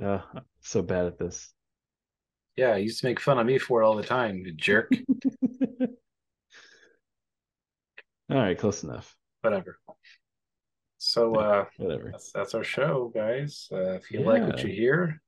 [0.00, 0.20] Uh,
[0.60, 1.52] so bad at this.
[2.56, 4.92] Yeah, you used to make fun of me for it all the time, you jerk.
[8.28, 9.14] All right, close enough.
[9.42, 9.78] Whatever.
[11.06, 12.10] So uh, Whatever.
[12.10, 13.68] that's that's our show, guys.
[13.72, 15.22] Uh, if you like what you hear,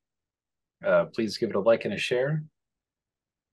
[0.85, 2.43] uh, please give it a like and a share.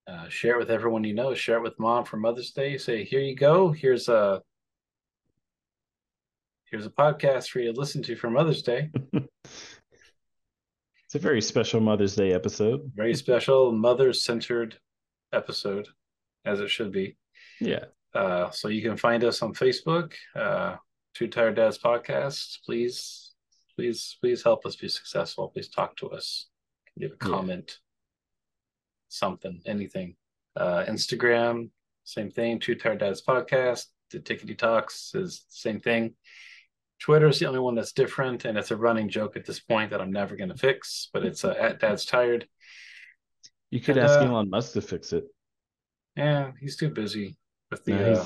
[0.07, 1.33] Uh, share it with everyone you know.
[1.33, 2.77] Share it with mom for Mother's Day.
[2.77, 3.71] Say, here you go.
[3.71, 4.41] Here's a
[6.71, 8.91] here's a podcast for you to listen to for Mother's Day.
[11.05, 12.91] It's a very special Mother's Day episode.
[12.95, 14.79] Very special, mother centered
[15.31, 15.87] episode,
[16.45, 17.15] as it should be.
[17.61, 17.85] Yeah.
[18.15, 20.77] Uh, so you can find us on Facebook, uh,
[21.15, 22.57] Too Tired Dads Podcast.
[22.65, 23.33] Please,
[23.75, 25.47] please, please help us be successful.
[25.49, 26.47] Please talk to us.
[26.99, 27.29] Give a Yeah.
[27.29, 27.79] comment,
[29.07, 30.17] something, anything.
[30.55, 31.69] Uh, Instagram,
[32.03, 32.59] same thing.
[32.59, 33.85] Too Tired Dads Podcast.
[34.11, 36.15] The Tickety Talks is the same thing.
[36.99, 39.91] Twitter is the only one that's different, and it's a running joke at this point
[39.91, 41.09] that I'm never going to fix.
[41.13, 42.47] But it's uh, at Dad's Tired.
[43.71, 45.25] You could And, ask uh, Elon Musk to fix it.
[46.15, 47.35] Yeah, he's too busy
[47.71, 47.91] with the.
[47.93, 48.25] No, uh,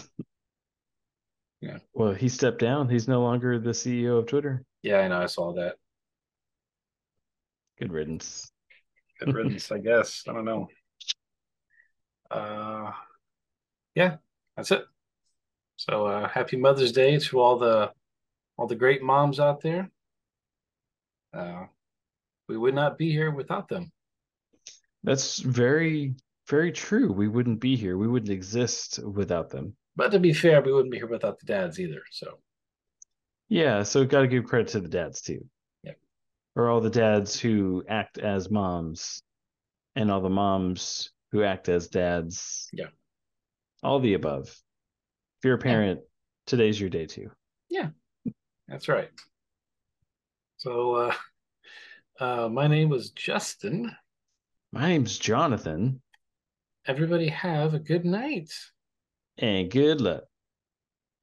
[1.61, 1.77] yeah.
[1.93, 2.89] Well, he stepped down.
[2.89, 4.63] He's no longer the CEO of Twitter.
[4.81, 5.21] yeah, I know.
[5.21, 5.75] I saw that.
[7.79, 8.51] Good riddance.
[9.19, 10.23] Good riddance, I guess.
[10.27, 10.67] I don't know.
[12.31, 12.91] Uh,
[13.95, 14.17] yeah,
[14.55, 14.85] that's it.
[15.77, 17.91] So uh, happy Mother's Day to all the
[18.57, 19.89] all the great moms out there.
[21.33, 21.65] Uh,
[22.49, 23.91] we would not be here without them.
[25.03, 26.15] That's very,
[26.47, 27.11] very true.
[27.13, 27.97] We wouldn't be here.
[27.97, 29.75] We wouldn't exist without them.
[29.99, 32.01] But to be fair, we wouldn't be here without the dads either.
[32.09, 32.39] So
[33.49, 35.45] Yeah, so we've got to give credit to the dads too.
[35.83, 35.97] Yep.
[36.55, 39.21] Or all the dads who act as moms
[39.97, 42.69] and all the moms who act as dads.
[42.71, 42.87] Yeah.
[43.83, 44.47] All the above.
[44.47, 45.99] If you're a parent,
[46.45, 47.29] today's your day too.
[47.69, 47.89] Yeah,
[48.69, 49.09] that's right.
[50.55, 51.13] So uh,
[52.21, 53.93] uh, my name was Justin.
[54.71, 56.01] My name's Jonathan,
[56.85, 58.51] Everybody have a good night.
[59.39, 60.28] And good luck.